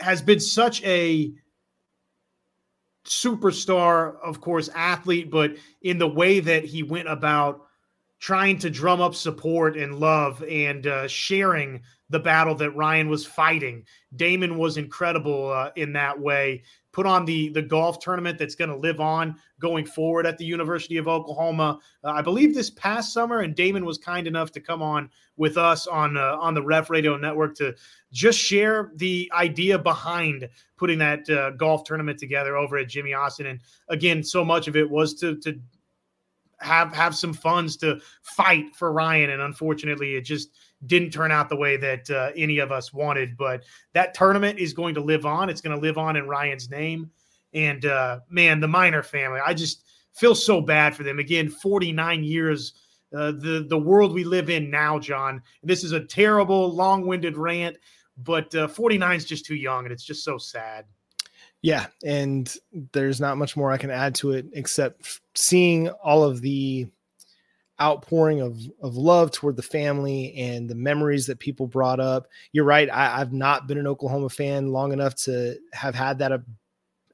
has 0.00 0.20
been 0.20 0.40
such 0.40 0.82
a 0.84 1.32
superstar, 3.06 4.16
of 4.22 4.40
course, 4.40 4.68
athlete, 4.74 5.30
but 5.30 5.56
in 5.82 5.98
the 5.98 6.08
way 6.08 6.40
that 6.40 6.64
he 6.64 6.82
went 6.82 7.08
about 7.08 7.67
trying 8.20 8.58
to 8.58 8.70
drum 8.70 9.00
up 9.00 9.14
support 9.14 9.76
and 9.76 9.98
love 10.00 10.42
and 10.42 10.86
uh, 10.86 11.06
sharing 11.06 11.80
the 12.10 12.18
battle 12.18 12.54
that 12.54 12.70
Ryan 12.70 13.08
was 13.08 13.26
fighting. 13.26 13.84
Damon 14.16 14.56
was 14.56 14.76
incredible 14.76 15.52
uh, 15.52 15.70
in 15.76 15.92
that 15.92 16.18
way. 16.18 16.62
Put 16.92 17.06
on 17.06 17.24
the 17.26 17.50
the 17.50 17.62
golf 17.62 18.00
tournament 18.00 18.38
that's 18.38 18.56
going 18.56 18.70
to 18.70 18.76
live 18.76 18.98
on 18.98 19.36
going 19.60 19.84
forward 19.84 20.26
at 20.26 20.36
the 20.38 20.44
University 20.44 20.96
of 20.96 21.06
Oklahoma. 21.06 21.78
Uh, 22.02 22.10
I 22.10 22.22
believe 22.22 22.54
this 22.54 22.70
past 22.70 23.12
summer, 23.12 23.40
and 23.40 23.54
Damon 23.54 23.84
was 23.84 23.98
kind 23.98 24.26
enough 24.26 24.50
to 24.52 24.60
come 24.60 24.82
on 24.82 25.10
with 25.36 25.56
us 25.56 25.86
on 25.86 26.16
uh, 26.16 26.38
on 26.40 26.54
the 26.54 26.62
Ref 26.62 26.90
Radio 26.90 27.16
Network 27.16 27.54
to 27.56 27.74
just 28.10 28.38
share 28.38 28.90
the 28.96 29.30
idea 29.34 29.78
behind 29.78 30.48
putting 30.76 30.98
that 30.98 31.28
uh, 31.30 31.50
golf 31.50 31.84
tournament 31.84 32.18
together 32.18 32.56
over 32.56 32.78
at 32.78 32.88
Jimmie 32.88 33.14
Austin. 33.14 33.46
And 33.46 33.60
again, 33.88 34.24
so 34.24 34.44
much 34.44 34.66
of 34.66 34.74
it 34.74 34.88
was 34.88 35.14
to 35.16 35.36
to 35.36 35.60
have 36.60 36.92
have 36.94 37.14
some 37.14 37.32
funds 37.32 37.76
to 37.78 38.00
fight 38.22 38.74
for 38.74 38.92
Ryan, 38.92 39.30
and 39.30 39.42
unfortunately, 39.42 40.14
it 40.14 40.22
just 40.22 40.50
didn't 40.86 41.10
turn 41.10 41.32
out 41.32 41.48
the 41.48 41.56
way 41.56 41.76
that 41.76 42.08
uh, 42.10 42.30
any 42.36 42.58
of 42.58 42.70
us 42.70 42.92
wanted. 42.92 43.36
But 43.36 43.64
that 43.94 44.14
tournament 44.14 44.58
is 44.58 44.72
going 44.72 44.94
to 44.94 45.00
live 45.00 45.26
on. 45.26 45.50
It's 45.50 45.60
going 45.60 45.76
to 45.76 45.82
live 45.82 45.98
on 45.98 46.16
in 46.16 46.28
Ryan's 46.28 46.70
name. 46.70 47.10
And 47.54 47.84
uh, 47.84 48.20
man, 48.28 48.60
the 48.60 48.68
Minor 48.68 49.02
family, 49.02 49.40
I 49.44 49.54
just 49.54 49.84
feel 50.14 50.34
so 50.34 50.60
bad 50.60 50.94
for 50.94 51.02
them. 51.02 51.18
Again, 51.18 51.48
49 51.48 52.24
years. 52.24 52.74
Uh, 53.16 53.32
the 53.32 53.64
the 53.66 53.78
world 53.78 54.12
we 54.12 54.22
live 54.22 54.50
in 54.50 54.70
now, 54.70 54.98
John. 54.98 55.40
This 55.62 55.82
is 55.82 55.92
a 55.92 56.04
terrible, 56.04 56.74
long-winded 56.74 57.38
rant, 57.38 57.78
but 58.18 58.54
uh, 58.54 58.68
49 58.68 59.16
is 59.16 59.24
just 59.24 59.46
too 59.46 59.54
young, 59.54 59.84
and 59.84 59.92
it's 59.92 60.04
just 60.04 60.22
so 60.22 60.36
sad. 60.36 60.84
Yeah, 61.62 61.86
and 62.04 62.52
there's 62.92 63.20
not 63.20 63.36
much 63.36 63.56
more 63.56 63.72
I 63.72 63.78
can 63.78 63.90
add 63.90 64.14
to 64.16 64.32
it 64.32 64.46
except 64.52 65.20
seeing 65.34 65.88
all 65.88 66.22
of 66.22 66.40
the 66.40 66.86
outpouring 67.80 68.40
of 68.40 68.58
of 68.82 68.96
love 68.96 69.30
toward 69.30 69.56
the 69.56 69.62
family 69.62 70.34
and 70.36 70.68
the 70.68 70.74
memories 70.74 71.26
that 71.26 71.38
people 71.38 71.66
brought 71.66 72.00
up. 72.00 72.28
You're 72.52 72.64
right. 72.64 72.88
I, 72.90 73.18
have 73.18 73.32
not 73.32 73.66
been 73.66 73.78
an 73.78 73.86
Oklahoma 73.86 74.28
fan 74.28 74.72
long 74.72 74.92
enough 74.92 75.14
to 75.24 75.58
have 75.72 75.94
had 75.94 76.18
that 76.18 76.32
a, 76.32 76.42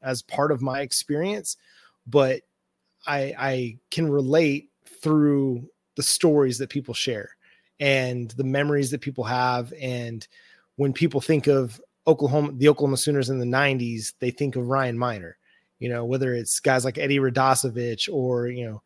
as 0.02 0.22
part 0.22 0.52
of 0.52 0.62
my 0.62 0.80
experience, 0.80 1.56
but 2.06 2.42
I 3.06 3.34
I 3.38 3.78
can 3.90 4.10
relate 4.10 4.70
through 5.02 5.68
the 5.96 6.02
stories 6.02 6.58
that 6.58 6.70
people 6.70 6.94
share 6.94 7.30
and 7.80 8.30
the 8.32 8.44
memories 8.44 8.90
that 8.90 9.00
people 9.00 9.24
have 9.24 9.72
and 9.80 10.26
when 10.76 10.92
people 10.92 11.20
think 11.20 11.46
of 11.46 11.80
Oklahoma, 12.06 12.52
the 12.54 12.68
Oklahoma 12.68 12.96
Sooners 12.96 13.30
in 13.30 13.38
the 13.38 13.44
90s, 13.46 14.14
they 14.18 14.30
think 14.30 14.56
of 14.56 14.68
Ryan 14.68 14.98
Minor, 14.98 15.36
you 15.78 15.88
know, 15.88 16.04
whether 16.04 16.34
it's 16.34 16.60
guys 16.60 16.84
like 16.84 16.98
Eddie 16.98 17.18
Radosevich 17.18 18.08
or, 18.12 18.48
you 18.48 18.66
know, 18.66 18.82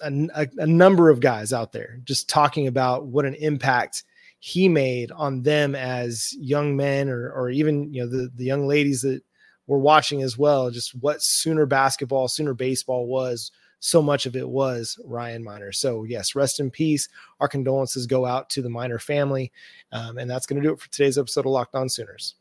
a, 0.00 0.42
a, 0.42 0.48
a, 0.58 0.66
number 0.66 1.10
of 1.10 1.20
guys 1.20 1.52
out 1.52 1.72
there 1.72 2.00
just 2.04 2.28
talking 2.28 2.66
about 2.66 3.06
what 3.06 3.24
an 3.24 3.34
impact 3.34 4.04
he 4.38 4.68
made 4.68 5.10
on 5.10 5.42
them 5.42 5.74
as 5.74 6.32
young 6.38 6.76
men 6.76 7.08
or, 7.08 7.32
or 7.32 7.50
even, 7.50 7.92
you 7.92 8.02
know, 8.02 8.08
the, 8.08 8.30
the 8.34 8.44
young 8.44 8.66
ladies 8.66 9.02
that 9.02 9.22
were 9.66 9.78
watching 9.78 10.22
as 10.22 10.38
well, 10.38 10.70
just 10.70 10.94
what 11.00 11.22
Sooner 11.22 11.66
basketball, 11.66 12.28
Sooner 12.28 12.54
baseball 12.54 13.06
was 13.06 13.50
so 13.80 14.02
much 14.02 14.26
of 14.26 14.36
it 14.36 14.48
was 14.48 14.98
Ryan 15.04 15.44
Minor. 15.44 15.72
So, 15.72 16.04
yes, 16.04 16.34
rest 16.34 16.60
in 16.60 16.70
peace. 16.70 17.08
Our 17.40 17.48
condolences 17.48 18.06
go 18.06 18.26
out 18.26 18.50
to 18.50 18.62
the 18.62 18.70
Minor 18.70 18.98
family. 18.98 19.52
Um, 19.92 20.18
and 20.18 20.30
that's 20.30 20.46
going 20.46 20.60
to 20.60 20.68
do 20.68 20.72
it 20.72 20.80
for 20.80 20.90
today's 20.90 21.18
episode 21.18 21.46
of 21.46 21.52
Locked 21.52 21.74
On 21.74 21.88
Sooners. 21.88 22.34